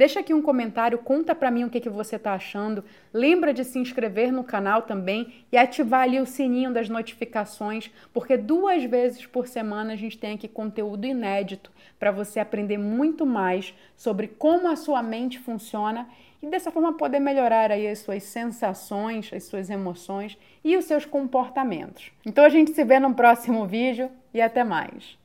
Deixa 0.00 0.20
aqui 0.20 0.32
um 0.32 0.40
comentário, 0.40 0.96
conta 0.96 1.34
para 1.34 1.50
mim 1.50 1.64
o 1.64 1.68
que, 1.68 1.78
que 1.78 1.90
você 1.90 2.16
está 2.16 2.32
achando. 2.32 2.82
Lembra 3.12 3.52
de 3.52 3.62
se 3.62 3.78
inscrever 3.78 4.32
no 4.32 4.42
canal 4.42 4.80
também 4.80 5.44
e 5.52 5.58
ativar 5.58 6.04
ali 6.04 6.18
o 6.18 6.24
sininho 6.24 6.72
das 6.72 6.88
notificações, 6.88 7.90
porque 8.10 8.38
duas 8.38 8.82
vezes 8.84 9.26
por 9.26 9.46
semana 9.46 9.92
a 9.92 9.96
gente 9.96 10.16
tem 10.16 10.36
aqui 10.36 10.48
conteúdo 10.48 11.04
inédito 11.04 11.70
para 11.98 12.10
você 12.10 12.40
aprender 12.40 12.78
muito 12.78 13.26
mais 13.26 13.74
sobre 13.94 14.26
como 14.26 14.70
a 14.70 14.76
sua 14.76 15.02
mente 15.02 15.38
funciona 15.38 16.08
e 16.42 16.46
dessa 16.46 16.70
forma 16.70 16.94
poder 16.94 17.20
melhorar 17.20 17.70
aí 17.70 17.86
as 17.86 17.98
suas 17.98 18.22
sensações, 18.22 19.30
as 19.34 19.44
suas 19.44 19.68
emoções 19.68 20.38
e 20.64 20.78
os 20.78 20.86
seus 20.86 21.04
comportamentos. 21.04 22.10
Então 22.24 22.42
a 22.42 22.48
gente 22.48 22.70
se 22.70 22.84
vê 22.84 22.98
no 22.98 23.12
próximo 23.12 23.66
vídeo 23.66 24.10
e 24.32 24.40
até 24.40 24.64
mais. 24.64 25.19